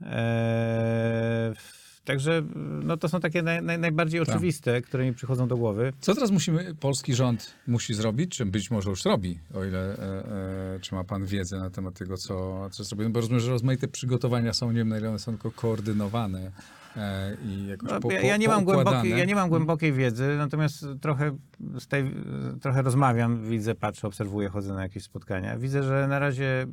Eee, 0.00 1.54
także 2.04 2.42
no 2.82 2.96
to 2.96 3.08
są 3.08 3.20
takie 3.20 3.42
naj, 3.42 3.62
naj, 3.62 3.78
najbardziej 3.78 4.20
Tak. 4.20 4.28
oczywiste, 4.28 4.82
które 4.82 5.04
mi 5.04 5.14
przychodzą 5.14 5.48
do 5.48 5.56
głowy. 5.56 5.92
Co 6.00 6.14
teraz 6.14 6.30
musimy, 6.30 6.74
polski 6.74 7.14
rząd 7.14 7.54
musi 7.66 7.94
zrobić, 7.94 8.36
czy 8.36 8.46
być 8.46 8.70
może 8.70 8.90
już 8.90 9.04
robi, 9.04 9.38
o 9.54 9.64
ile, 9.64 9.98
e, 9.98 10.74
e, 10.74 10.80
czy 10.80 10.94
ma 10.94 11.04
pan 11.04 11.26
wiedzę 11.26 11.58
na 11.58 11.70
temat 11.70 11.94
tego, 11.94 12.16
co, 12.16 12.68
co 12.70 12.84
zrobimy, 12.84 13.10
bo 13.10 13.20
rozumiem, 13.20 13.40
że 13.40 13.50
rozmaite 13.50 13.88
przygotowania 13.88 14.52
są, 14.52 14.70
nie 14.70 14.78
wiem 14.78 14.88
na 14.88 14.98
ile 14.98 15.08
one 15.08 15.18
są 15.18 15.32
tylko 15.32 15.50
koordynowane 15.50 16.50
e, 16.96 17.36
i 17.44 17.66
jakoś 17.66 17.90
No, 17.90 18.00
po, 18.00 18.12
ja, 18.12 18.20
po, 18.20 18.26
ja, 18.26 18.36
nie 18.36 18.48
mam 18.48 18.64
głębokiej, 18.64 19.10
ja 19.10 19.24
nie 19.24 19.34
mam 19.34 19.48
głębokiej 19.48 19.92
wiedzy, 19.92 20.34
natomiast 20.38 20.86
trochę, 21.00 21.36
z 21.78 21.86
tej, 21.86 22.14
trochę 22.60 22.82
rozmawiam, 22.82 23.44
widzę, 23.44 23.74
patrzę, 23.74 24.06
obserwuję, 24.06 24.48
chodzę 24.48 24.74
na 24.74 24.82
jakieś 24.82 25.02
spotkania. 25.02 25.58
Widzę, 25.58 25.82
że 25.82 26.06
na 26.08 26.18
razie 26.18 26.62
y, 26.62 26.66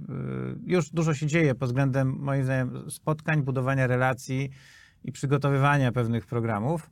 już 0.65 0.89
dużo 0.89 1.13
się 1.13 1.28
dzieje 1.28 1.56
pod 1.56 1.70
względem, 1.70 2.15
moim 2.20 2.44
zdaniem, 2.44 2.92
spotkań, 2.92 3.44
budowania 3.44 3.88
relacji 3.88 4.50
i 5.04 5.12
przygotowywania 5.12 5.92
pewnych 5.92 6.26
programów. 6.26 6.90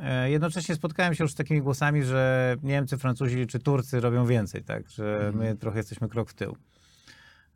E, 0.00 0.30
Jednocześnie 0.30 0.74
spotkałem 0.74 1.14
się 1.14 1.24
już 1.24 1.32
z 1.32 1.34
takimi 1.34 1.62
głosami, 1.62 2.04
że 2.04 2.56
Niemcy, 2.62 2.98
Francuzi 2.98 3.46
czy 3.46 3.58
Turcy 3.58 4.00
robią 4.00 4.26
więcej, 4.26 4.62
tak? 4.62 4.90
Że 4.90 5.32
my 5.34 5.56
trochę 5.56 5.78
jesteśmy 5.78 6.08
krok 6.08 6.30
w 6.30 6.34
tył. 6.34 6.56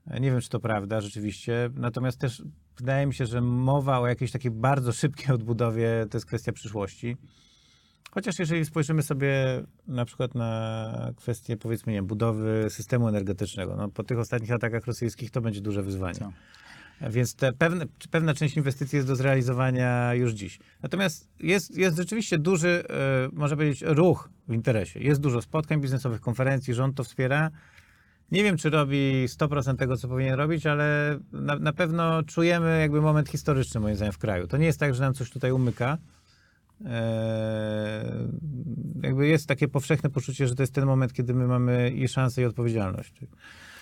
E, 0.06 0.20
Nie 0.20 0.30
wiem, 0.30 0.40
czy 0.40 0.48
to 0.48 0.60
prawda 0.60 1.00
rzeczywiście. 1.00 1.70
Natomiast 1.74 2.18
też 2.18 2.42
wydaje 2.76 3.06
mi 3.06 3.14
się, 3.14 3.26
że 3.26 3.40
mowa 3.40 4.00
o 4.00 4.06
jakiejś 4.06 4.30
takiej 4.30 4.50
bardzo 4.50 4.92
szybkiej 4.92 5.34
odbudowie 5.34 6.06
to 6.10 6.16
jest 6.16 6.26
kwestia 6.26 6.52
przyszłości. 6.52 7.16
Chociaż 8.10 8.38
jeżeli 8.38 8.64
spojrzymy 8.64 9.02
sobie 9.02 9.62
na 9.86 10.04
przykład 10.04 10.34
na 10.34 11.12
kwestię, 11.16 11.56
powiedzmy, 11.56 11.92
nie 11.92 12.02
budowy 12.02 12.66
systemu 12.70 13.08
energetycznego, 13.08 13.76
no, 13.76 13.88
po 13.88 14.02
tych 14.02 14.18
ostatnich 14.18 14.52
atakach 14.52 14.86
rosyjskich 14.86 15.30
to 15.30 15.40
będzie 15.40 15.60
duże 15.60 15.82
wyzwanie. 15.82 16.14
Co? 16.14 16.32
Więc 17.10 17.34
te 17.34 17.52
pewne, 17.52 17.86
pewna 18.10 18.34
część 18.34 18.56
inwestycji 18.56 18.96
jest 18.96 19.08
do 19.08 19.16
zrealizowania 19.16 20.14
już 20.14 20.32
dziś. 20.32 20.58
Natomiast 20.82 21.28
jest, 21.40 21.76
jest 21.76 21.96
rzeczywiście 21.96 22.38
duży, 22.38 22.84
e, 22.90 23.28
można 23.32 23.56
powiedzieć, 23.56 23.82
ruch 23.86 24.30
w 24.48 24.54
interesie. 24.54 25.00
Jest 25.00 25.20
dużo 25.20 25.42
spotkań 25.42 25.80
biznesowych, 25.80 26.20
konferencji, 26.20 26.74
rząd 26.74 26.96
to 26.96 27.04
wspiera. 27.04 27.50
Nie 28.32 28.42
wiem, 28.42 28.56
czy 28.56 28.70
robi 28.70 29.26
100% 29.28 29.76
tego, 29.76 29.96
co 29.96 30.08
powinien 30.08 30.34
robić, 30.34 30.66
ale 30.66 31.18
na, 31.32 31.56
na 31.56 31.72
pewno 31.72 32.22
czujemy 32.22 32.80
jakby 32.80 33.00
moment 33.00 33.28
historyczny, 33.28 33.80
moim 33.80 33.96
zdaniem, 33.96 34.12
w 34.12 34.18
kraju. 34.18 34.46
To 34.46 34.56
nie 34.56 34.66
jest 34.66 34.80
tak, 34.80 34.94
że 34.94 35.02
nam 35.02 35.14
coś 35.14 35.30
tutaj 35.30 35.52
umyka. 35.52 35.98
Eee, 36.86 38.28
jakby 39.02 39.28
jest 39.28 39.46
takie 39.46 39.68
powszechne 39.68 40.10
poczucie, 40.10 40.48
że 40.48 40.54
to 40.54 40.62
jest 40.62 40.74
ten 40.74 40.86
moment, 40.86 41.12
kiedy 41.12 41.34
my 41.34 41.46
mamy 41.46 41.90
i 41.90 42.08
szansę, 42.08 42.42
i 42.42 42.44
odpowiedzialność. 42.44 43.12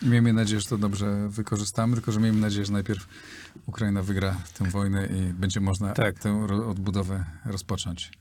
Miejmy 0.02 0.32
nadzieję, 0.32 0.60
że 0.60 0.66
to 0.68 0.78
dobrze 0.78 1.28
wykorzystamy, 1.28 1.94
tylko 1.94 2.12
że 2.12 2.20
miejmy 2.20 2.40
nadzieję, 2.40 2.64
że 2.64 2.72
najpierw 2.72 3.06
Ukraina 3.66 4.02
wygra 4.02 4.36
tę 4.58 4.64
wojnę 4.64 5.06
i 5.06 5.32
będzie 5.32 5.60
można 5.60 5.92
Tak. 5.92 6.18
tę 6.18 6.46
odbudowę 6.66 7.24
rozpocząć. 7.44 8.12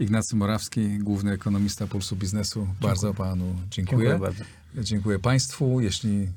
Ignacy 0.00 0.36
Morawski, 0.36 0.98
główny 0.98 1.32
ekonomista 1.32 1.86
Pulsu 1.86 2.16
Biznesu, 2.16 2.68
bardzo 2.80 3.14
panu 3.14 3.44
dziękuję. 3.70 3.98
Dziękuję 3.98 4.18
bardzo. 4.18 4.44
Dziękuję 4.78 5.18
Państwu. 5.18 5.80
Jeśli 5.80 6.28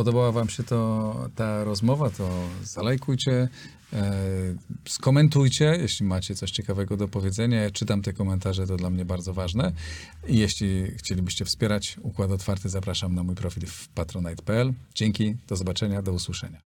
podobała 0.00 0.32
Wam 0.32 0.48
się 0.48 0.62
to, 0.62 1.14
ta 1.36 1.64
rozmowa, 1.64 2.10
to 2.10 2.28
zalajkujcie, 2.62 3.48
e, 3.92 4.12
skomentujcie, 4.88 5.78
jeśli 5.80 6.06
macie 6.06 6.34
coś 6.34 6.50
ciekawego 6.50 6.96
do 6.96 7.08
powiedzenia. 7.08 7.62
Ja 7.62 7.70
czytam 7.70 8.02
te 8.02 8.12
komentarze, 8.12 8.66
to 8.66 8.76
dla 8.76 8.90
mnie 8.90 9.04
bardzo 9.04 9.34
ważne. 9.34 9.72
I 10.28 10.38
jeśli 10.38 10.86
chcielibyście 10.96 11.44
wspierać 11.44 11.96
Układ 12.02 12.30
Otwarty, 12.30 12.68
zapraszam 12.68 13.14
na 13.14 13.22
mój 13.22 13.34
profil 13.34 13.66
w 13.66 13.88
patronite.pl. 13.88 14.72
Dzięki, 14.94 15.36
do 15.48 15.56
zobaczenia, 15.56 16.02
do 16.02 16.12
usłyszenia. 16.12 16.69